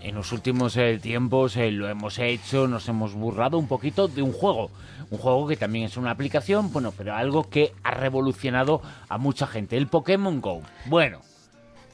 En 0.00 0.14
los 0.14 0.30
últimos 0.32 0.76
eh, 0.76 0.98
tiempos 1.02 1.56
lo 1.56 1.88
hemos 1.88 2.18
hecho, 2.18 2.68
nos 2.68 2.88
hemos 2.88 3.14
burlado 3.14 3.58
un 3.58 3.66
poquito 3.66 4.06
de 4.06 4.22
un 4.22 4.32
juego. 4.32 4.70
Un 5.10 5.18
juego 5.18 5.46
que 5.48 5.56
también 5.56 5.86
es 5.86 5.96
una 5.96 6.10
aplicación, 6.10 6.72
bueno, 6.72 6.92
pero 6.96 7.14
algo 7.14 7.48
que 7.48 7.72
ha 7.82 7.92
revolucionado 7.92 8.82
a 9.08 9.18
mucha 9.18 9.46
gente. 9.46 9.76
El 9.76 9.88
Pokémon 9.88 10.40
Go. 10.40 10.62
Bueno, 10.86 11.20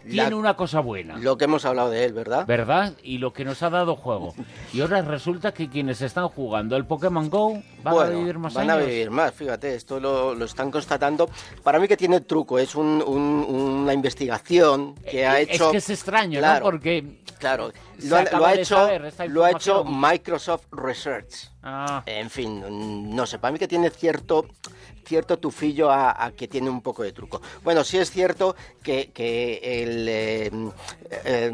La- 0.07 0.25
tiene 0.25 0.35
una 0.37 0.55
cosa 0.55 0.81
buena. 0.81 1.17
Lo 1.19 1.37
que 1.37 1.45
hemos 1.45 1.65
hablado 1.65 1.91
de 1.91 2.05
él, 2.05 2.13
¿verdad? 2.13 2.47
¿Verdad? 2.47 2.95
Y 3.03 3.19
lo 3.19 3.33
que 3.33 3.45
nos 3.45 3.63
ha 3.63 3.71
dado 3.71 3.97
juego. 3.97 4.35
Y 4.73 4.81
ahora 4.81 5.03
resulta 5.03 5.53
que 5.53 5.69
quienes 5.69 6.01
están 6.03 6.29
jugando 6.29 6.77
el 6.77 6.85
Pokémon 6.87 7.29
Go 7.31 7.63
van 7.83 7.95
Bueno, 7.95 8.01
a 8.17 8.19
vivir 8.19 8.39
más 8.39 8.55
van 8.55 8.71
años. 8.71 8.83
a 8.85 8.87
vivir 8.87 9.11
más, 9.11 9.33
fíjate, 9.33 9.75
esto 9.75 10.01
lo, 10.01 10.35
lo 10.35 10.45
están 10.45 10.71
constatando. 10.71 11.29
Para 11.63 11.79
mí 11.79 11.87
que 11.89 11.97
tiene 11.97 12.21
truco, 12.23 12.59
es 12.59 12.75
un- 12.75 13.03
un- 13.07 13.47
una 13.83 13.93
investigación 13.95 14.95
que 14.97 15.27
ha 15.27 15.39
Eh, 15.41 15.43
hecho... 15.43 15.67
Es 15.67 15.71
que 15.73 15.77
es 15.79 15.91
extraño, 15.91 16.39
Claro. 16.39 16.65
¿no? 16.65 16.71
Porque... 16.71 17.19
Claro, 17.39 17.73
lo, 18.05 18.17
ha- 18.17 18.23
lo 18.23 18.47
ha 18.47 18.55
hecho, 18.55 18.89
lo 19.29 19.45
ha 19.45 19.51
hecho. 19.51 19.85
Microsoft 19.85 20.67
Research. 20.71 21.51
Ah, 21.65 22.03
En 22.07 22.31
fin, 22.31 23.15
no 23.17 23.27
sé, 23.27 23.39
para 23.41 23.51
mí 23.53 23.59
que 23.59 23.67
tiene 23.67 23.91
cierto, 23.91 24.47
cierto 25.05 25.39
tufillo 25.39 25.91
a, 25.91 26.25
a 26.25 26.33
que 26.33 26.49
tiene 26.49 26.71
un 26.71 26.81
poco 26.81 27.03
de 27.03 27.13
truco. 27.13 27.41
Bueno, 27.65 27.85
sí 27.85 27.99
es 27.99 28.11
cierto 28.11 28.57
que, 28.83 29.11
que 29.13 29.83
el, 29.83 30.07
eh, 30.09 30.51
eh, 31.25 31.53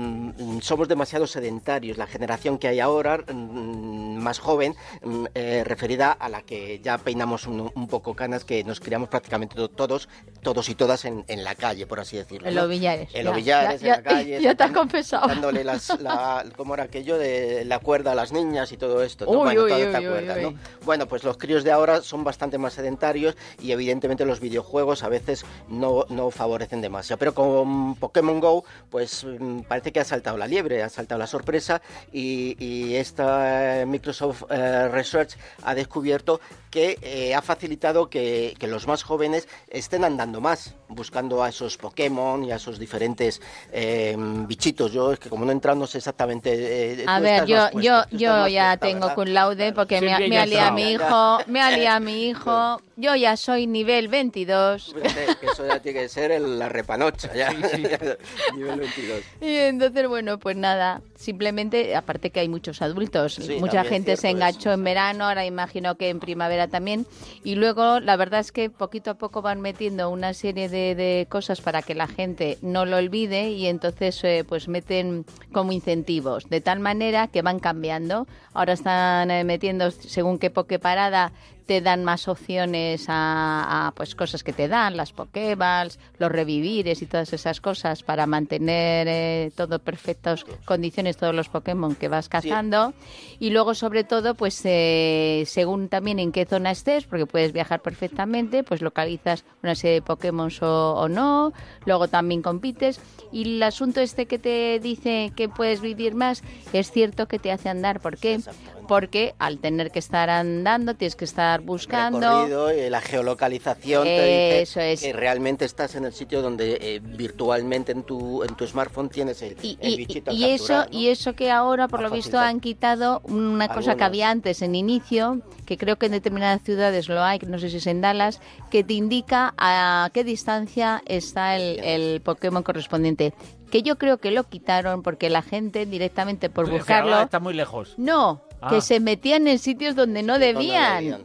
somos 0.60 0.88
demasiado 0.88 1.26
sedentarios. 1.26 1.98
La 1.98 2.06
generación 2.06 2.58
que 2.58 2.68
hay 2.68 2.80
ahora, 2.80 3.18
mm, 3.18 4.16
más 4.18 4.38
joven, 4.38 4.74
mm, 5.02 5.24
eh, 5.34 5.62
referida 5.64 6.12
a 6.12 6.28
la 6.28 6.42
que 6.42 6.80
ya 6.80 6.98
peinamos 6.98 7.46
un, 7.46 7.70
un 7.74 7.88
poco 7.88 8.14
canas, 8.14 8.44
que 8.44 8.64
nos 8.64 8.80
criamos 8.80 9.08
prácticamente 9.08 9.54
to- 9.56 9.68
todos, 9.68 10.08
todos 10.42 10.68
y 10.68 10.74
todas 10.74 11.04
en, 11.04 11.24
en 11.28 11.44
la 11.44 11.54
calle, 11.54 11.86
por 11.86 12.00
así 12.00 12.16
decirlo. 12.16 12.48
En 12.48 12.54
los 12.54 12.68
billares. 12.68 13.08
En 13.14 13.24
los 13.24 13.34
billares, 13.36 13.80
ya, 13.80 13.94
en 13.96 14.02
la 14.04 14.10
calle. 14.10 14.40
ya 14.40 14.54
te 14.54 14.64
has 14.64 14.72
confesado. 14.72 15.28
Dándole 15.28 15.64
las, 15.64 15.88
la, 16.00 16.44
¿cómo 16.56 16.74
era 16.74 16.84
aquello? 16.84 17.18
De 17.18 17.64
la 17.64 17.78
cuerda 17.78 18.12
a 18.12 18.14
las 18.14 18.32
niñas 18.32 18.72
y 18.72 18.76
todo 18.76 19.02
esto. 19.02 19.24
¿no? 19.24 19.30
Uy, 19.32 19.56
Bueno, 19.56 19.64
uy, 19.64 19.72
uy. 20.06 20.42
¿no? 20.42 20.54
Bueno, 20.84 21.06
pues 21.06 21.24
los 21.24 21.36
críos 21.36 21.64
de 21.64 21.72
ahora 21.72 22.00
son 22.02 22.24
bastante 22.24 22.58
más 22.58 22.74
sedentarios 22.74 23.36
y 23.60 23.72
evidentemente 23.72 24.24
los 24.24 24.40
videojuegos 24.40 25.02
a 25.02 25.08
veces 25.08 25.44
no, 25.68 26.04
no 26.08 26.30
favorecen 26.30 26.80
demasiado. 26.80 27.18
Pero 27.18 27.34
con 27.34 27.94
Pokémon 27.96 28.40
Go, 28.40 28.64
pues 28.90 29.24
mm, 29.24 29.60
parece 29.60 29.92
que 29.92 30.00
ha 30.00 30.04
saltado 30.04 30.36
la 30.36 30.46
liebre, 30.46 30.82
ha 30.82 30.88
saltado 30.88 31.18
la 31.18 31.26
sorpresa 31.26 31.80
y, 32.12 32.56
y 32.64 32.94
esta 32.96 33.80
eh, 33.82 33.86
Microsoft 33.86 34.44
eh, 34.50 34.88
Research 34.88 35.36
ha 35.62 35.74
descubierto 35.74 36.40
que 36.70 36.98
eh, 37.00 37.34
ha 37.34 37.40
facilitado 37.40 38.10
que, 38.10 38.54
que 38.58 38.66
los 38.66 38.86
más 38.86 39.02
jóvenes 39.02 39.48
estén 39.68 40.04
andando 40.04 40.40
más, 40.40 40.74
buscando 40.88 41.42
a 41.42 41.48
esos 41.48 41.78
Pokémon 41.78 42.44
y 42.44 42.52
a 42.52 42.56
esos 42.56 42.78
diferentes 42.78 43.40
eh, 43.72 44.14
bichitos. 44.18 44.92
Yo 44.92 45.12
es 45.12 45.18
que 45.18 45.30
como 45.30 45.44
no 45.46 45.50
he 45.50 45.54
entrado 45.54 45.78
no 45.78 45.86
sé 45.86 45.98
exactamente... 45.98 46.92
eh, 47.02 47.04
A 47.06 47.20
ver, 47.20 47.46
yo, 47.46 47.70
yo, 47.72 48.02
yo 48.10 48.46
ya 48.48 48.76
puesta, 48.76 48.86
tengo 48.86 49.08
¿verdad? 49.16 49.32
laude 49.32 49.72
porque 49.72 50.00
me, 50.02 50.28
me 50.28 50.38
alía 50.38 50.68
a 50.68 50.72
mi 50.72 50.92
hijo, 50.92 51.38
me 51.46 51.60
alía 51.62 51.96
a 51.96 52.00
mi 52.08 52.26
hijo, 52.28 52.82
yo 52.96 53.14
ya 53.14 53.27
soy 53.36 53.66
nivel 53.66 54.08
22. 54.08 54.94
Fíjate, 54.94 55.36
que 55.40 55.46
eso 55.46 55.66
ya 55.66 55.80
tiene 55.80 56.00
que 56.00 56.08
ser 56.08 56.30
el- 56.30 56.58
la 56.58 56.68
repanocha, 56.68 57.32
ya. 57.34 57.50
Sí, 57.50 57.56
sí. 57.74 57.82
Nivel 58.56 58.80
22. 58.80 59.22
Y 59.40 59.56
entonces, 59.56 60.08
bueno, 60.08 60.38
pues 60.38 60.56
nada, 60.56 61.02
simplemente, 61.16 61.94
aparte 61.94 62.30
que 62.30 62.40
hay 62.40 62.48
muchos 62.48 62.82
adultos, 62.82 63.34
Sí, 63.34 63.56
mucha 63.60 63.84
gente 63.84 64.16
se 64.16 64.30
enganchó 64.30 64.70
eso. 64.70 64.72
en 64.72 64.84
verano, 64.84 65.24
ahora 65.26 65.44
imagino 65.44 65.96
que 65.96 66.08
en 66.08 66.20
primavera 66.20 66.68
también. 66.68 67.06
Y 67.44 67.54
luego, 67.54 68.00
la 68.00 68.16
verdad 68.16 68.40
es 68.40 68.52
que 68.52 68.70
poquito 68.70 69.10
a 69.12 69.14
poco 69.14 69.42
van 69.42 69.60
metiendo 69.60 70.10
una 70.10 70.34
serie 70.34 70.68
de, 70.68 71.26
cosas 71.28 71.60
para 71.60 71.82
que 71.82 71.94
la 71.94 72.06
gente 72.06 72.58
no 72.62 72.84
lo 72.84 72.96
olvide 72.96 73.50
y 73.50 73.66
entonces 73.66 74.22
eh, 74.24 74.44
pues 74.48 74.68
meten 74.68 75.24
como 75.52 75.72
incentivos, 75.72 76.48
de 76.48 76.60
tal 76.60 76.80
manera 76.80 77.28
que 77.28 77.42
van 77.42 77.58
cambiando. 77.58 78.26
Ahora 78.54 78.72
están 78.72 79.30
eh, 79.30 79.44
metiendo, 79.44 79.90
según 79.90 80.38
qué 80.38 80.50
parada, 80.50 81.32
te 81.68 81.82
dan 81.82 82.02
más 82.02 82.28
opciones 82.28 83.04
a, 83.08 83.92
pues 83.94 84.14
cosas 84.14 84.42
que 84.42 84.54
te 84.54 84.68
dan, 84.68 84.96
las 84.96 85.12
Pokéballs, 85.12 85.98
los 86.18 86.32
revivires 86.32 87.02
y 87.02 87.06
todas 87.06 87.30
esas 87.34 87.60
cosas 87.60 88.02
para 88.02 88.26
mantener 88.26 89.06
eh, 89.06 89.52
todo 89.54 89.78
perfectas 89.78 90.46
condiciones, 90.64 91.18
todos 91.18 91.34
los 91.34 91.50
Pokémon 91.50 91.94
que 91.94 92.08
vas 92.08 92.30
cazando. 92.30 92.94
Y 93.38 93.50
luego, 93.50 93.74
sobre 93.74 94.02
todo, 94.02 94.34
pues 94.34 94.62
eh, 94.64 95.44
según 95.46 95.90
también 95.90 96.18
en 96.20 96.32
qué 96.32 96.46
zona 96.46 96.70
estés, 96.70 97.04
porque 97.04 97.26
puedes 97.26 97.52
viajar 97.52 97.82
perfectamente, 97.82 98.64
pues 98.64 98.80
localizas 98.80 99.44
una 99.62 99.74
serie 99.74 99.96
de 99.96 100.02
Pokémon 100.02 100.50
o, 100.62 101.06
no, 101.10 101.52
luego 101.84 102.08
también 102.08 102.40
compites. 102.40 102.98
Y 103.30 103.56
el 103.56 103.62
asunto 103.62 104.00
este 104.00 104.24
que 104.24 104.38
te 104.38 104.80
dice 104.80 105.32
que 105.36 105.50
puedes 105.50 105.82
vivir 105.82 106.14
más, 106.14 106.42
es 106.72 106.90
cierto 106.90 107.28
que 107.28 107.38
te 107.38 107.52
hace 107.52 107.68
andar. 107.68 108.00
¿Por 108.00 108.16
qué? 108.16 108.40
Porque 108.88 109.34
al 109.38 109.58
tener 109.58 109.90
que 109.90 109.98
estar 109.98 110.30
andando, 110.30 110.94
tienes 110.94 111.14
que 111.14 111.26
estar 111.26 111.60
buscando. 111.60 112.70
Eh, 112.70 112.90
la 112.90 113.00
geolocalización 113.00 114.04
te 114.04 114.60
dice 114.60 114.96
que 114.98 115.12
realmente 115.12 115.64
estás 115.64 115.94
en 115.94 116.06
el 116.06 116.12
sitio 116.12 116.42
donde 116.42 116.78
eh, 116.80 117.00
virtualmente 117.00 117.92
en 117.92 118.02
tu, 118.02 118.42
en 118.42 118.54
tu 118.56 118.66
smartphone 118.66 119.10
tienes 119.10 119.42
el, 119.42 119.56
y, 119.62 119.96
bichito 119.96 120.32
y, 120.32 120.44
eso 120.44 120.86
Y 120.90 121.08
eso 121.08 121.34
que 121.34 121.50
ahora, 121.50 121.86
por 121.86 122.00
lo 122.00 122.10
visto, 122.10 122.38
han 122.38 122.60
quitado 122.60 123.20
una 123.24 123.68
cosa 123.68 123.96
que 123.96 124.04
había 124.04 124.30
antes 124.30 124.62
en 124.62 124.74
inicio, 124.74 125.42
que 125.66 125.76
creo 125.76 125.96
que 125.96 126.06
en 126.06 126.12
determinadas 126.12 126.62
ciudades 126.62 127.08
lo 127.08 127.22
hay, 127.22 127.38
no 127.46 127.58
sé 127.58 127.70
si 127.70 127.76
es 127.76 127.86
en 127.86 128.00
Dallas, 128.00 128.40
que 128.70 128.84
te 128.84 128.94
indica 128.94 129.54
a 129.58 130.10
qué 130.14 130.24
distancia 130.24 131.02
está 131.06 131.56
el, 131.56 131.78
el 131.80 132.20
Pokémon 132.22 132.62
correspondiente. 132.62 133.34
Que 133.70 133.82
yo 133.82 133.98
creo 133.98 134.16
que 134.16 134.30
lo 134.30 134.44
quitaron 134.44 135.02
porque 135.02 135.28
la 135.28 135.42
gente 135.42 135.84
directamente 135.84 136.48
por 136.48 136.70
buscarlo 136.70 137.20
está 137.20 137.38
muy 137.38 137.52
lejos. 137.52 137.94
No, 137.98 138.40
que 138.68 138.76
ah. 138.76 138.80
se 138.80 139.00
metían 139.00 139.46
en 139.46 139.58
sitios 139.58 139.94
donde 139.94 140.22
no 140.22 140.38
debían. 140.38 141.24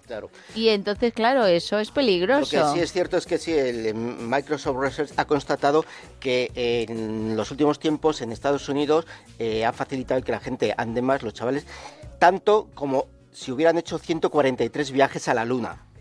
Y 0.55 0.69
entonces, 0.69 1.13
claro, 1.13 1.45
eso 1.45 1.79
es 1.79 1.91
peligroso. 1.91 2.55
Lo 2.55 2.65
que 2.65 2.73
sí 2.73 2.79
es 2.79 2.91
cierto 2.91 3.17
es 3.17 3.25
que 3.25 3.37
sí, 3.37 3.51
el 3.51 3.85
eh, 3.87 3.93
Microsoft 3.93 4.77
Research 4.77 5.11
ha 5.17 5.25
constatado 5.25 5.85
que 6.19 6.51
en 6.55 7.35
los 7.35 7.49
últimos 7.51 7.79
tiempos 7.79 8.21
en 8.21 8.31
Estados 8.31 8.69
Unidos 8.69 9.05
eh, 9.39 9.65
ha 9.65 9.73
facilitado 9.73 10.21
que 10.21 10.31
la 10.31 10.39
gente 10.39 10.73
ande 10.77 11.01
más, 11.01 11.23
los 11.23 11.33
chavales, 11.33 11.65
tanto 12.19 12.69
como 12.75 13.07
si 13.31 13.51
hubieran 13.51 13.77
hecho 13.77 13.97
143 13.97 14.91
viajes 14.91 15.27
a 15.27 15.33
la 15.33 15.45
Luna 15.45 15.92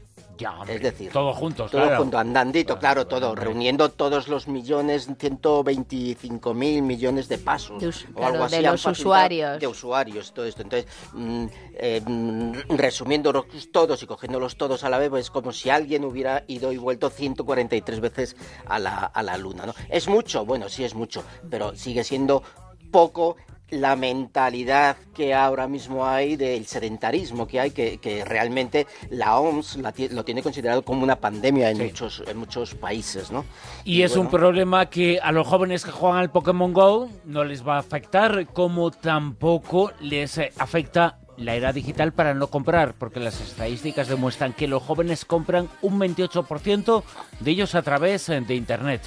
es 0.69 0.83
decir, 0.83 1.13
todos 1.13 1.37
juntos, 1.37 1.71
todo 1.71 1.97
junto, 1.97 2.19
andandito, 2.19 2.79
claro, 2.79 3.07
todo, 3.07 3.35
reuniendo 3.35 3.91
todos 3.91 4.29
los 4.29 4.49
millones, 4.49 5.09
125 5.19 6.55
mil 6.55 6.83
millones 6.83 7.29
de 7.29 7.39
pasos 7.39 8.07
o 8.15 8.25
algo 8.25 8.45
así. 8.45 8.57
De 8.57 8.63
los 8.63 8.85
usuarios. 8.87 9.61
De 9.61 9.67
usuarios, 9.67 10.33
todo 10.33 10.47
esto. 10.47 10.63
Entonces, 10.63 10.91
mm, 11.13 11.47
eh, 11.75 12.03
mm, 12.05 12.53
resumiéndolos 12.77 13.47
todos 13.73 14.03
y 14.03 14.07
cogiéndolos 14.07 14.57
todos 14.57 14.85
a 14.85 14.91
la 14.91 14.99
vez, 14.99 15.11
pues 15.11 15.27
es 15.27 15.31
como 15.31 15.53
si 15.53 15.71
alguien 15.71 16.05
hubiera 16.05 16.45
ido 16.49 16.73
y 16.73 16.79
vuelto 16.79 17.11
143 17.11 18.01
veces 18.01 18.37
a 18.67 18.79
la, 18.79 18.95
a 18.95 19.23
la 19.23 19.37
Luna. 19.37 19.67
¿no? 19.67 19.75
¿Es 19.89 20.09
mucho? 20.09 20.45
Bueno, 20.45 20.69
sí 20.69 20.85
es 20.85 20.95
mucho, 20.95 21.25
pero 21.49 21.75
sigue 21.77 22.05
siendo 22.05 22.43
poco 22.91 23.37
la 23.73 23.97
mentalidad 23.97 24.97
que 25.15 25.35
ahora 25.35 25.67
mismo 25.67 26.07
hay 26.07 26.37
del 26.37 26.67
sedentarismo 26.67 27.47
que 27.47 27.59
hay, 27.59 27.71
que, 27.71 28.25
realmente 28.27 28.87
la 29.11 29.39
OMS 29.39 29.79
lo 30.11 30.25
tiene 30.25 30.43
considerado 30.43 30.83
como 30.83 31.03
una 31.03 31.17
pandemia 31.17 31.71
en, 31.71 31.79
muchos, 31.79 32.23
en 32.27 32.37
muchos 32.37 32.75
países. 32.75 33.31
¿no? 33.31 33.45
Y, 33.85 34.03
es 34.03 34.17
un 34.17 34.29
problema 34.29 34.87
que 34.87 35.19
a 35.21 35.33
los 35.33 35.47
jóvenes 35.47 35.85
que 35.85 35.91
juegan 35.91 36.19
al 36.19 36.31
Pokémon 36.31 36.73
Go 36.73 37.09
no 37.25 37.45
les 37.45 37.67
va 37.67 37.77
a 37.77 37.81
afectar, 37.81 38.47
como 38.53 38.91
tampoco 38.91 39.93
les 40.01 40.39
afecta 40.59 41.19
la 41.39 41.55
era 41.55 41.73
digital 41.73 42.13
para 42.13 42.35
no 42.35 42.49
comprar, 42.49 42.95
porque 42.95 43.21
las 43.21 43.41
estadísticas 43.41 44.09
demuestran 44.09 44.53
que 44.53 44.69
los 44.69 44.83
jóvenes 44.83 45.25
compran 45.25 45.69
un 45.81 45.99
28% 45.99 47.03
de 47.41 47.51
ellos 47.51 47.75
a 47.75 47.83
través 47.83 48.27
de 48.27 48.55
Internet 48.55 49.03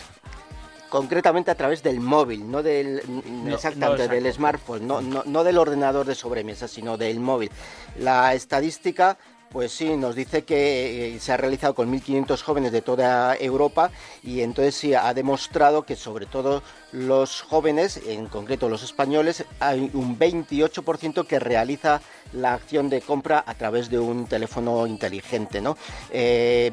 concretamente 0.89 1.51
a 1.51 1.55
través 1.55 1.83
del 1.83 1.99
móvil, 1.99 2.49
no 2.49 2.63
del 2.63 3.01
exactamente 3.47 4.07
del 4.07 4.31
smartphone, 4.31 4.87
no, 4.87 5.01
no, 5.01 5.23
no 5.25 5.43
del 5.43 5.57
ordenador 5.57 6.05
de 6.05 6.15
sobremesa, 6.15 6.67
sino 6.67 6.97
del 6.97 7.19
móvil. 7.19 7.51
La 7.97 8.33
estadística 8.33 9.17
pues 9.55 9.71
sí, 9.71 9.95
nos 9.95 10.15
dice 10.15 10.43
que 10.43 11.15
eh, 11.15 11.19
se 11.21 11.31
ha 11.31 11.37
realizado 11.37 11.75
con 11.75 11.89
1.500 11.89 12.41
jóvenes 12.41 12.71
de 12.73 12.81
toda 12.81 13.37
Europa 13.37 13.89
y 14.21 14.41
entonces 14.41 14.75
sí 14.75 14.93
ha 14.93 15.13
demostrado 15.13 15.83
que 15.83 15.95
sobre 15.95 16.25
todo 16.25 16.61
los 16.91 17.41
jóvenes, 17.41 18.01
en 18.05 18.27
concreto 18.27 18.67
los 18.67 18.83
españoles, 18.83 19.45
hay 19.61 19.89
un 19.93 20.19
28% 20.19 21.25
que 21.25 21.39
realiza 21.39 22.01
la 22.33 22.53
acción 22.53 22.89
de 22.89 22.99
compra 22.99 23.45
a 23.47 23.53
través 23.53 23.89
de 23.89 23.97
un 23.97 24.25
teléfono 24.25 24.87
inteligente. 24.87 25.61
¿no? 25.61 25.77
Eh, 26.11 26.69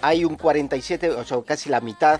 hay 0.00 0.24
un 0.24 0.36
47, 0.36 1.10
o 1.10 1.24
sea, 1.24 1.42
casi 1.44 1.68
la 1.68 1.82
mitad 1.82 2.18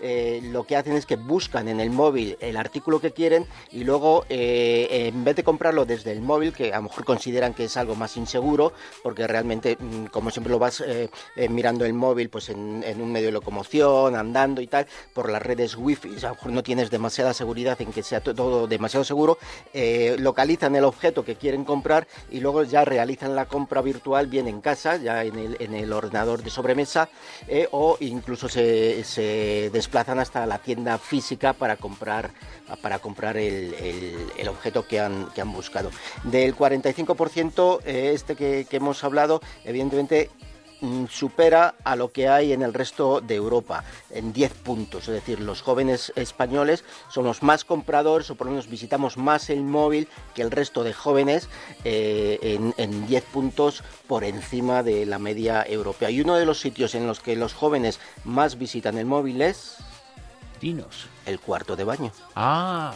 eh, 0.00 0.40
lo 0.42 0.64
que 0.64 0.76
hacen 0.76 0.94
es 0.94 1.06
que 1.06 1.16
buscan 1.16 1.68
en 1.68 1.80
el 1.80 1.90
móvil 1.90 2.36
el 2.40 2.56
artículo 2.56 3.00
que 3.00 3.12
quieren 3.12 3.46
y 3.70 3.84
luego 3.84 4.24
eh, 4.28 5.10
en 5.12 5.24
vez 5.24 5.36
de 5.36 5.44
comprarlo 5.44 5.84
desde 5.84 6.12
el 6.12 6.20
móvil, 6.20 6.52
que 6.52 6.72
a 6.72 6.76
lo 6.76 6.84
mejor 6.84 7.04
consideran 7.04 7.54
que 7.54 7.64
es 7.64 7.76
algo 7.76 7.94
más 7.94 8.16
inseguro, 8.16 8.72
porque 9.02 9.26
realmente 9.26 9.76
mm, 9.78 10.06
como 10.06 10.30
siempre 10.30 10.50
lo 10.50 10.58
vas 10.58 10.82
eh, 10.86 11.08
mirando 11.48 11.84
el 11.84 11.94
móvil 11.94 12.28
pues 12.28 12.48
en, 12.48 12.82
un 13.00 13.12
medio 13.12 13.26
de 13.26 13.32
locomoción, 13.32 14.16
andando 14.16 14.60
y 14.60 14.66
tal, 14.66 14.86
por 15.12 15.30
las 15.30 15.42
redes 15.42 15.76
wifi, 15.76 16.16
a 16.18 16.28
lo 16.28 16.34
mejor 16.34 16.52
no 16.52 16.62
tienes 16.62 16.90
demasiada 16.90 17.34
seguridad 17.34 17.80
en 17.80 17.92
que 17.92 18.02
sea 18.02 18.20
todo 18.20 18.66
demasiado 18.66 19.04
seguro, 19.04 19.38
localizan 20.18 20.74
el 20.76 20.84
objeto 20.84 21.24
que 21.24 21.36
quieren 21.36 21.64
comprar 21.64 22.06
y 22.30 22.40
luego 22.40 22.62
ya 22.62 22.84
realizan 22.84 23.34
la 23.34 23.46
compra 23.46 23.82
virtual 23.82 24.26
bien 24.26 24.48
en 24.48 24.60
casa, 24.60 24.96
ya 24.96 25.24
en 25.24 25.38
el, 25.38 25.56
en 25.60 25.74
el 25.74 25.92
ordenador 25.92 26.42
de 26.42 26.50
sobremesa 26.50 27.08
o 27.70 27.96
incluso 28.00 28.48
se, 28.48 29.04
se 29.04 29.70
desplazan 29.86 30.18
hasta 30.18 30.44
la 30.46 30.58
tienda 30.58 30.98
física 30.98 31.52
para 31.52 31.76
comprar, 31.76 32.32
para 32.82 32.98
comprar 32.98 33.36
el, 33.36 33.72
el, 34.36 34.48
objeto 34.48 34.84
que 34.84 34.98
han, 34.98 35.28
que 35.32 35.40
han 35.40 35.52
buscado. 35.52 35.90
Del 36.24 36.56
45% 36.56 37.80
eh, 37.84 38.10
este 38.12 38.34
que, 38.34 38.66
hemos 38.72 39.04
hablado, 39.04 39.40
evidentemente 39.64 40.30
supera 41.08 41.74
a 41.84 41.96
lo 41.96 42.12
que 42.12 42.28
hay 42.28 42.52
en 42.52 42.62
el 42.62 42.74
resto 42.74 43.20
de 43.20 43.34
Europa 43.34 43.84
en 44.10 44.32
10 44.32 44.52
puntos. 44.52 45.08
Es 45.08 45.14
decir, 45.14 45.40
los 45.40 45.62
jóvenes 45.62 46.12
españoles 46.16 46.84
somos 47.08 47.42
más 47.42 47.64
compradores 47.64 48.30
o 48.30 48.34
por 48.34 48.46
lo 48.46 48.52
menos 48.52 48.68
visitamos 48.68 49.16
más 49.16 49.50
el 49.50 49.62
móvil 49.62 50.08
que 50.34 50.42
el 50.42 50.50
resto 50.50 50.84
de 50.84 50.92
jóvenes 50.92 51.48
eh, 51.84 52.58
en, 52.76 53.06
10 53.06 53.24
puntos 53.24 53.82
por 54.06 54.24
encima 54.24 54.82
de 54.82 55.06
la 55.06 55.18
media 55.18 55.64
europea. 55.66 56.10
Y 56.10 56.20
uno 56.20 56.36
de 56.36 56.46
los 56.46 56.60
sitios 56.60 56.94
en 56.94 57.06
los 57.06 57.20
que 57.20 57.36
los 57.36 57.54
jóvenes 57.54 58.00
más 58.24 58.58
visitan 58.58 58.98
el 58.98 59.06
móvil 59.06 59.42
es... 59.42 59.76
Dinos. 60.60 61.08
El 61.26 61.40
cuarto 61.40 61.76
de 61.76 61.84
baño. 61.84 62.12
Ah. 62.34 62.94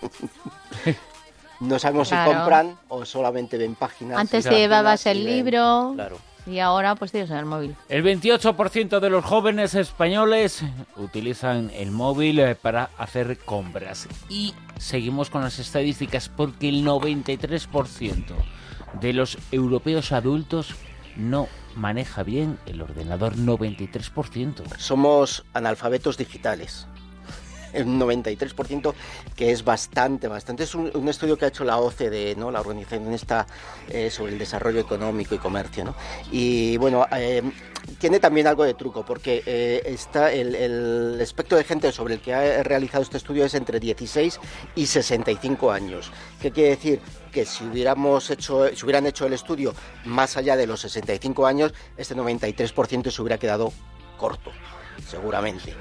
no 1.60 1.78
sabemos 1.78 2.08
si 2.08 2.14
compran 2.14 2.78
o 2.88 3.04
solamente 3.04 3.58
ven 3.58 3.74
páginas. 3.74 4.18
Antes 4.18 4.44
te 4.44 4.56
llevabas 4.56 5.06
el 5.06 5.24
libro. 5.24 5.92
Claro. 5.94 6.27
Y 6.48 6.60
ahora 6.60 6.94
pues 6.94 7.12
tienes 7.12 7.30
el 7.30 7.44
móvil. 7.44 7.76
El 7.88 8.02
28% 8.04 9.00
de 9.00 9.10
los 9.10 9.24
jóvenes 9.24 9.74
españoles 9.74 10.62
utilizan 10.96 11.70
el 11.74 11.90
móvil 11.90 12.38
eh, 12.38 12.54
para 12.54 12.90
hacer 12.96 13.38
compras. 13.38 14.08
Y 14.28 14.54
seguimos 14.78 15.30
con 15.30 15.42
las 15.42 15.58
estadísticas 15.58 16.28
porque 16.28 16.68
el 16.68 16.84
93% 16.84 18.24
de 19.00 19.12
los 19.12 19.38
europeos 19.52 20.12
adultos 20.12 20.74
no 21.16 21.48
maneja 21.74 22.22
bien 22.22 22.58
el 22.66 22.80
ordenador 22.82 23.36
93%. 23.36 24.62
Somos 24.78 25.44
analfabetos 25.52 26.16
digitales 26.16 26.86
un 27.74 28.00
93%, 28.00 28.94
que 29.36 29.50
es 29.50 29.64
bastante, 29.64 30.28
bastante. 30.28 30.64
Es 30.64 30.74
un, 30.74 31.08
estudio 31.08 31.36
que 31.36 31.46
ha 31.46 31.48
hecho 31.48 31.64
la 31.64 31.78
OCDE, 31.78 32.34
¿no? 32.36 32.50
la 32.50 32.60
organización 32.60 33.12
esta 33.12 33.46
eh, 33.88 34.10
sobre 34.10 34.32
el 34.32 34.38
desarrollo 34.38 34.80
económico 34.80 35.34
y 35.34 35.38
comercio. 35.38 35.84
¿no? 35.84 35.94
Y 36.30 36.76
bueno, 36.76 37.06
eh, 37.12 37.42
tiene 37.98 38.20
también 38.20 38.46
algo 38.46 38.64
de 38.64 38.74
truco, 38.74 39.04
porque 39.04 39.42
eh, 39.46 39.82
está 39.86 40.32
el, 40.32 40.54
el, 40.54 41.20
espectro 41.20 41.56
de 41.56 41.64
gente 41.64 41.92
sobre 41.92 42.14
el 42.14 42.20
que 42.20 42.34
ha 42.34 42.62
realizado 42.62 43.02
este 43.02 43.16
estudio 43.16 43.44
es 43.44 43.54
entre 43.54 43.80
16 43.80 44.40
y 44.74 44.86
65 44.86 45.70
años. 45.70 46.10
¿Qué 46.40 46.50
quiere 46.50 46.70
decir? 46.70 47.00
que 47.28 47.44
si 47.44 47.64
hubiéramos 47.64 48.30
hecho, 48.30 48.74
si 48.74 48.84
hubieran 48.84 49.06
hecho 49.06 49.26
el 49.26 49.32
estudio 49.32 49.74
más 50.04 50.36
allá 50.36 50.56
de 50.56 50.66
los 50.66 50.80
65 50.80 51.46
años, 51.46 51.74
este 51.96 52.16
93% 52.16 53.10
se 53.10 53.22
hubiera 53.22 53.38
quedado 53.38 53.72
corto, 54.16 54.50
seguramente. 55.06 55.74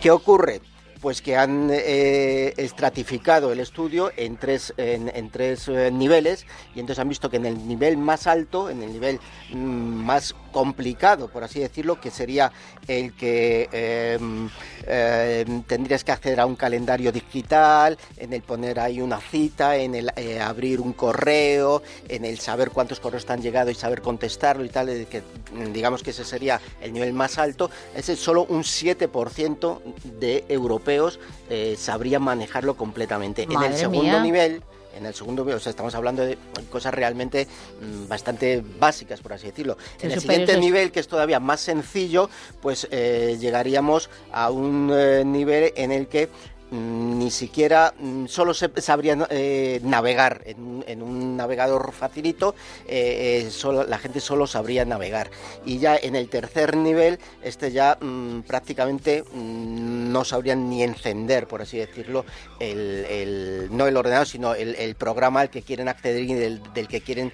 ¿Qué 0.00 0.10
ocurre? 0.10 0.60
Pues 1.02 1.20
que 1.20 1.36
han 1.36 1.68
eh, 1.72 2.54
estratificado 2.56 3.50
el 3.50 3.58
estudio 3.58 4.12
en 4.16 4.36
tres, 4.36 4.72
en, 4.76 5.30
tres 5.30 5.66
eh, 5.66 5.90
niveles 5.90 6.46
y 6.76 6.80
entonces 6.80 7.00
han 7.00 7.08
visto 7.08 7.28
que 7.28 7.38
en 7.38 7.46
el 7.46 7.66
nivel 7.66 7.96
más 7.96 8.28
alto, 8.28 8.70
en 8.70 8.84
el 8.84 8.92
nivel 8.92 9.18
mm, 9.50 9.56
más 9.56 10.32
complicado, 10.52 11.26
por 11.26 11.42
así 11.42 11.58
decirlo, 11.58 12.00
que 12.00 12.12
sería 12.12 12.52
el 12.86 13.14
que 13.14 13.68
em, 13.72 14.48
em, 14.86 15.62
tendrías 15.64 16.04
que 16.04 16.12
acceder 16.12 16.38
a 16.38 16.46
un 16.46 16.54
calendario 16.54 17.10
digital, 17.10 17.98
en 18.16 18.32
el 18.32 18.42
poner 18.42 18.78
ahí 18.78 19.00
una 19.00 19.18
cita, 19.18 19.76
en 19.76 19.96
el 19.96 20.12
eh, 20.14 20.40
abrir 20.40 20.80
un 20.80 20.92
correo, 20.92 21.82
en 22.08 22.24
el 22.24 22.38
saber 22.38 22.70
cuántos 22.70 23.00
correos 23.00 23.26
te 23.26 23.32
han 23.32 23.42
llegado 23.42 23.70
y 23.70 23.74
saber 23.74 24.02
contestarlo 24.02 24.64
y 24.64 24.68
tal, 24.68 24.86
que 25.06 25.22
digamos 25.72 26.02
que 26.04 26.10
ese 26.10 26.24
sería 26.24 26.60
el 26.80 26.92
nivel 26.92 27.12
más 27.12 27.38
alto, 27.38 27.70
ese 27.96 28.14
solo 28.14 28.44
un 28.44 28.62
7% 28.62 29.80
de 30.20 30.44
europeos 30.48 30.91
eh, 31.48 31.76
sabrían 31.78 32.22
manejarlo 32.22 32.76
completamente. 32.76 33.42
en 33.42 33.62
el 33.62 33.74
segundo 33.74 34.20
nivel 34.20 34.62
en 34.96 35.06
el 35.06 35.14
segundo, 35.14 35.44
o 35.44 35.58
sea, 35.58 35.70
estamos 35.70 35.94
hablando 35.94 36.24
de 36.24 36.38
cosas 36.70 36.94
realmente 36.94 37.46
mm, 37.80 38.08
bastante 38.08 38.62
básicas, 38.78 39.20
por 39.20 39.32
así 39.32 39.46
decirlo. 39.46 39.76
en 40.00 40.10
el 40.10 40.20
siguiente 40.20 40.56
nivel, 40.58 40.92
que 40.92 41.00
es 41.00 41.08
todavía 41.08 41.40
más 41.40 41.60
sencillo, 41.60 42.28
pues 42.60 42.88
eh, 42.90 43.36
llegaríamos 43.40 44.10
a 44.32 44.50
un 44.50 44.90
eh, 44.94 45.24
nivel 45.24 45.72
en 45.76 45.92
el 45.92 46.08
que 46.08 46.28
ni 46.72 47.30
siquiera 47.30 47.92
mm, 47.98 48.26
solo 48.26 48.54
se 48.54 48.70
sabría 48.80 49.16
eh, 49.30 49.80
navegar 49.82 50.42
en, 50.46 51.02
un 51.02 51.36
navegador 51.36 51.92
facilito, 51.92 52.54
eh, 52.88 53.50
eh, 53.50 53.84
la 53.86 53.98
gente 53.98 54.20
solo 54.20 54.46
sabría 54.46 54.84
navegar. 54.84 55.30
Y 55.66 55.78
ya 55.78 55.96
en 55.96 56.16
el 56.16 56.28
tercer 56.28 56.76
nivel, 56.76 57.18
este 57.42 57.72
ya 57.72 57.98
mm, 58.00 58.40
prácticamente 58.42 59.24
no 59.34 60.24
sabrían 60.24 60.70
ni 60.70 60.82
encender, 60.82 61.46
por 61.46 61.62
así 61.62 61.76
decirlo, 61.76 62.24
el, 62.58 63.68
no 63.70 63.86
el 63.86 63.96
ordenador, 63.96 64.26
sino 64.26 64.54
el, 64.54 64.94
programa 64.94 65.40
al 65.40 65.50
que 65.50 65.62
quieren 65.62 65.88
acceder 65.88 66.22
y 66.22 66.34
del, 66.34 66.88
que 66.88 67.00
quieren 67.00 67.32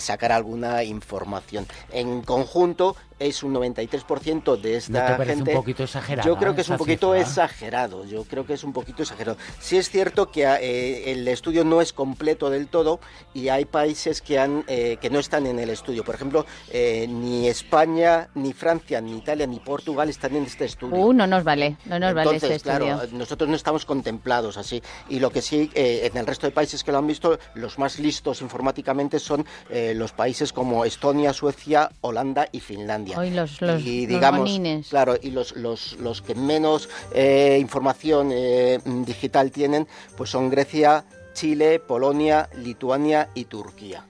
sacar 0.00 0.32
alguna 0.32 0.82
información. 0.84 1.66
En 1.92 2.22
conjunto, 2.22 2.96
es 3.18 3.42
un 3.42 3.54
93% 3.54 4.60
de 4.60 4.76
esta 4.76 5.16
gente. 5.24 5.50
un 5.50 5.56
poquito 5.56 5.84
exagerado? 5.84 6.28
Yo 6.28 6.36
creo 6.36 6.54
que 6.54 6.60
es 6.60 6.68
un 6.68 6.76
poquito 6.76 7.14
exagerado. 7.14 8.04
Yo 8.04 8.24
creo 8.24 8.46
que 8.46 8.54
es 8.54 8.64
un 8.64 8.72
poquito 8.72 9.02
exagerado. 9.02 9.38
Sí 9.58 9.76
es 9.78 9.90
cierto 9.90 10.30
que 10.30 10.44
eh, 10.44 11.12
el 11.12 11.26
estudio 11.28 11.64
no 11.64 11.80
es 11.80 11.92
completo 11.92 12.50
del 12.50 12.68
todo 12.68 13.00
y 13.32 13.48
hay 13.48 13.64
países 13.64 14.20
que 14.20 14.38
han 14.38 14.64
eh, 14.66 14.98
que 15.00 15.10
no 15.10 15.18
están 15.18 15.46
en 15.46 15.58
el 15.58 15.70
estudio. 15.70 16.04
Por 16.04 16.14
ejemplo, 16.14 16.46
eh, 16.70 17.06
ni 17.08 17.48
España, 17.48 18.28
ni 18.34 18.52
Francia, 18.52 19.00
ni 19.00 19.16
Italia, 19.16 19.46
ni 19.46 19.60
Portugal 19.60 20.08
están 20.08 20.36
en 20.36 20.44
este 20.44 20.66
estudio. 20.66 20.96
Uh, 20.96 21.12
no 21.12 21.26
nos 21.26 21.44
vale, 21.44 21.76
no 21.86 21.98
nos 21.98 22.14
vale 22.14 22.36
este 22.36 22.60
claro, 22.60 23.00
nosotros 23.12 23.48
no 23.48 23.56
estamos 23.56 23.86
contemplados 23.86 24.56
así. 24.56 24.82
Y 25.08 25.20
lo 25.20 25.30
que 25.30 25.40
sí, 25.40 25.70
en 25.74 26.16
el 26.16 26.26
resto 26.26 26.46
de 26.46 26.52
países 26.52 26.84
que 26.84 26.92
lo 26.92 26.98
han 26.98 27.06
visto, 27.06 27.38
los 27.54 27.78
más 27.78 27.98
listos 27.98 28.42
informáticamente 28.42 29.18
son 29.18 29.46
los 29.70 30.12
países 30.12 30.52
como 30.52 30.84
Estonia, 30.84 31.32
Suecia, 31.32 31.90
Holanda 32.00 32.48
y 32.52 32.60
Finlandia. 32.60 33.05
Hoy 33.14 33.30
los, 33.30 33.60
los, 33.60 33.82
y 33.82 34.06
digamos, 34.06 34.60
claro, 34.88 35.16
y 35.20 35.30
los, 35.30 35.54
los, 35.56 35.92
los 36.00 36.22
que 36.22 36.34
menos 36.34 36.88
eh, 37.12 37.58
información 37.60 38.30
eh, 38.32 38.80
digital 38.84 39.50
tienen, 39.50 39.86
pues 40.16 40.30
son 40.30 40.50
Grecia, 40.50 41.04
Chile, 41.34 41.78
Polonia, 41.78 42.48
Lituania 42.56 43.28
y 43.34 43.44
Turquía. 43.44 44.04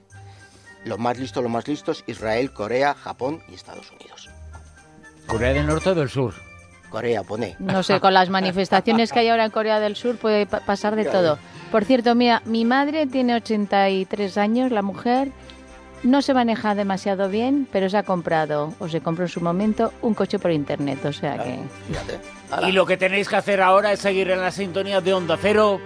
Los 0.85 0.99
más 0.99 1.19
listos, 1.19 1.43
los 1.43 1.51
más 1.51 1.67
listos, 1.67 2.03
Israel, 2.07 2.51
Corea, 2.53 2.93
Japón 2.93 3.41
y 3.49 3.55
Estados 3.55 3.91
Unidos. 3.91 4.29
¿Corea 5.27 5.53
del 5.53 5.67
Norte 5.67 5.89
o 5.89 5.95
del 5.95 6.09
Sur? 6.09 6.33
Corea, 6.89 7.23
pone. 7.23 7.55
No 7.59 7.83
sé, 7.83 7.99
con 7.99 8.13
las 8.13 8.29
manifestaciones 8.29 9.11
que 9.11 9.19
hay 9.19 9.27
ahora 9.27 9.45
en 9.45 9.51
Corea 9.51 9.79
del 9.79 9.95
Sur 9.97 10.17
puede 10.17 10.45
pasar 10.45 10.95
de 10.95 11.05
todo. 11.05 11.37
Por 11.71 11.83
cierto, 11.83 12.15
mira, 12.15 12.41
mi 12.45 12.63
madre 12.63 13.07
tiene 13.07 13.35
83 13.35 14.37
años, 14.37 14.71
la 14.71 14.81
mujer, 14.81 15.31
no 16.03 16.21
se 16.21 16.33
maneja 16.33 16.75
demasiado 16.75 17.29
bien, 17.29 17.67
pero 17.71 17.89
se 17.89 17.97
ha 17.97 18.03
comprado, 18.03 18.73
o 18.79 18.87
se 18.87 19.01
compró 19.01 19.25
en 19.25 19.29
su 19.29 19.41
momento, 19.41 19.91
un 20.01 20.13
coche 20.13 20.39
por 20.39 20.51
internet. 20.51 21.03
O 21.05 21.13
sea 21.13 21.37
que. 21.37 21.59
Y 22.67 22.71
lo 22.71 22.85
que 22.85 22.97
tenéis 22.97 23.27
que 23.27 23.35
hacer 23.35 23.61
ahora 23.61 23.91
es 23.91 23.99
seguir 23.99 24.31
en 24.31 24.41
la 24.41 24.51
sintonía 24.51 25.01
de 25.01 25.13
Onda 25.13 25.37
Cero 25.41 25.71